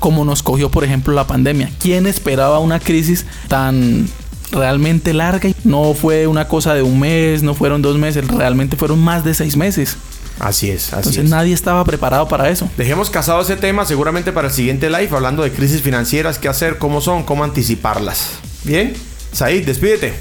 como 0.00 0.24
nos 0.24 0.42
cogió 0.42 0.70
por 0.70 0.84
ejemplo 0.84 1.14
la 1.14 1.26
pandemia. 1.26 1.70
¿Quién 1.78 2.06
esperaba 2.06 2.58
una 2.58 2.80
crisis 2.80 3.26
tan 3.48 4.08
realmente 4.52 5.12
larga? 5.14 5.50
No 5.64 5.94
fue 5.94 6.26
una 6.26 6.48
cosa 6.48 6.74
de 6.74 6.82
un 6.82 6.98
mes, 7.00 7.42
no 7.42 7.54
fueron 7.54 7.82
dos 7.82 7.98
meses, 7.98 8.26
realmente 8.26 8.76
fueron 8.76 8.98
más 9.00 9.24
de 9.24 9.34
seis 9.34 9.56
meses. 9.56 9.96
Así 10.38 10.70
es, 10.70 10.88
así 10.88 10.96
Entonces 10.96 11.24
es. 11.24 11.30
nadie 11.30 11.54
estaba 11.54 11.82
preparado 11.84 12.28
para 12.28 12.50
eso. 12.50 12.68
Dejemos 12.76 13.08
casado 13.08 13.40
ese 13.40 13.56
tema 13.56 13.86
seguramente 13.86 14.32
para 14.32 14.48
el 14.48 14.54
siguiente 14.54 14.90
live, 14.90 15.08
hablando 15.12 15.42
de 15.42 15.50
crisis 15.50 15.80
financieras, 15.80 16.38
qué 16.38 16.48
hacer, 16.48 16.76
cómo 16.78 17.00
son, 17.00 17.22
cómo 17.22 17.42
anticiparlas. 17.42 18.32
Bien, 18.64 18.92
Said, 19.32 19.64
despídete. 19.64 20.14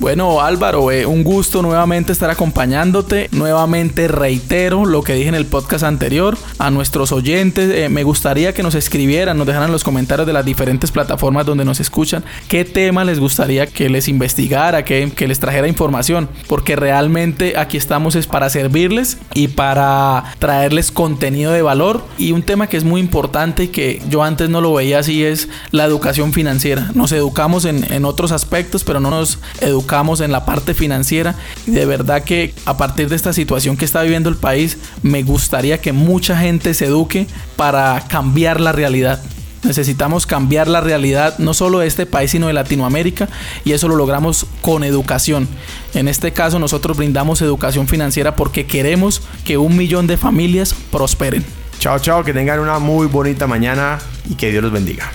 Bueno, 0.00 0.40
Álvaro, 0.40 0.90
eh, 0.90 1.04
un 1.04 1.22
gusto 1.22 1.60
nuevamente 1.60 2.10
estar 2.10 2.30
acompañándote. 2.30 3.28
Nuevamente 3.32 4.08
reitero 4.08 4.86
lo 4.86 5.02
que 5.02 5.12
dije 5.12 5.28
en 5.28 5.34
el 5.34 5.44
podcast 5.44 5.84
anterior. 5.84 6.38
A 6.58 6.70
nuestros 6.70 7.12
oyentes, 7.12 7.70
eh, 7.70 7.90
me 7.90 8.02
gustaría 8.02 8.54
que 8.54 8.62
nos 8.62 8.74
escribieran, 8.74 9.36
nos 9.36 9.46
dejaran 9.46 9.70
los 9.70 9.84
comentarios 9.84 10.26
de 10.26 10.32
las 10.32 10.46
diferentes 10.46 10.90
plataformas 10.90 11.44
donde 11.44 11.66
nos 11.66 11.80
escuchan, 11.80 12.24
qué 12.48 12.64
tema 12.64 13.04
les 13.04 13.20
gustaría 13.20 13.66
que 13.66 13.90
les 13.90 14.08
investigara, 14.08 14.86
que, 14.86 15.12
les 15.28 15.38
trajera 15.38 15.68
información. 15.68 16.30
Porque 16.48 16.76
realmente 16.76 17.58
aquí 17.58 17.76
estamos 17.76 18.14
es 18.14 18.26
para 18.26 18.48
servirles 18.48 19.18
y 19.34 19.48
para 19.48 20.32
traerles 20.38 20.92
contenido 20.92 21.52
de 21.52 21.60
valor. 21.60 22.02
Y 22.16 22.32
un 22.32 22.42
tema 22.42 22.68
que 22.68 22.78
es 22.78 22.84
muy 22.84 23.02
importante 23.02 23.64
y 23.64 23.68
que 23.68 24.00
yo 24.08 24.22
antes 24.22 24.48
no 24.48 24.62
lo 24.62 24.72
veía 24.72 25.00
así 25.00 25.26
es 25.26 25.50
la 25.72 25.84
educación 25.84 26.32
financiera. 26.32 26.90
Nos 26.94 27.12
educamos 27.12 27.66
en 27.66 28.04
otros 28.06 28.32
aspectos, 28.32 28.82
pero 28.82 28.98
no 28.98 29.10
nos 29.10 29.38
educamos 29.60 29.89
en 29.90 30.30
la 30.30 30.44
parte 30.44 30.72
financiera 30.72 31.34
de 31.66 31.84
verdad 31.84 32.22
que 32.22 32.54
a 32.64 32.76
partir 32.76 33.08
de 33.08 33.16
esta 33.16 33.32
situación 33.32 33.76
que 33.76 33.84
está 33.84 34.02
viviendo 34.02 34.28
el 34.28 34.36
país 34.36 34.78
me 35.02 35.24
gustaría 35.24 35.80
que 35.80 35.92
mucha 35.92 36.38
gente 36.38 36.74
se 36.74 36.86
eduque 36.86 37.26
para 37.56 38.04
cambiar 38.08 38.60
la 38.60 38.70
realidad. 38.70 39.20
Necesitamos 39.64 40.26
cambiar 40.26 40.68
la 40.68 40.80
realidad 40.80 41.38
no 41.38 41.54
solo 41.54 41.80
de 41.80 41.88
este 41.88 42.06
país, 42.06 42.30
sino 42.30 42.46
de 42.46 42.52
Latinoamérica, 42.52 43.28
y 43.64 43.72
eso 43.72 43.88
lo 43.88 43.96
logramos 43.96 44.46
con 44.62 44.84
educación. 44.84 45.48
En 45.92 46.06
este 46.06 46.32
caso, 46.32 46.58
nosotros 46.60 46.96
brindamos 46.96 47.42
educación 47.42 47.88
financiera 47.88 48.36
porque 48.36 48.66
queremos 48.66 49.22
que 49.44 49.58
un 49.58 49.76
millón 49.76 50.06
de 50.06 50.16
familias 50.16 50.74
prosperen. 50.90 51.44
Chao, 51.80 51.98
chao, 51.98 52.22
que 52.24 52.32
tengan 52.32 52.60
una 52.60 52.78
muy 52.78 53.06
bonita 53.06 53.46
mañana 53.46 53.98
y 54.28 54.36
que 54.36 54.50
Dios 54.50 54.62
los 54.62 54.72
bendiga. 54.72 55.10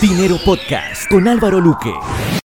Dinero 0.00 0.38
Podcast 0.44 1.08
con 1.10 1.26
Álvaro 1.26 1.60
Luque. 1.60 1.92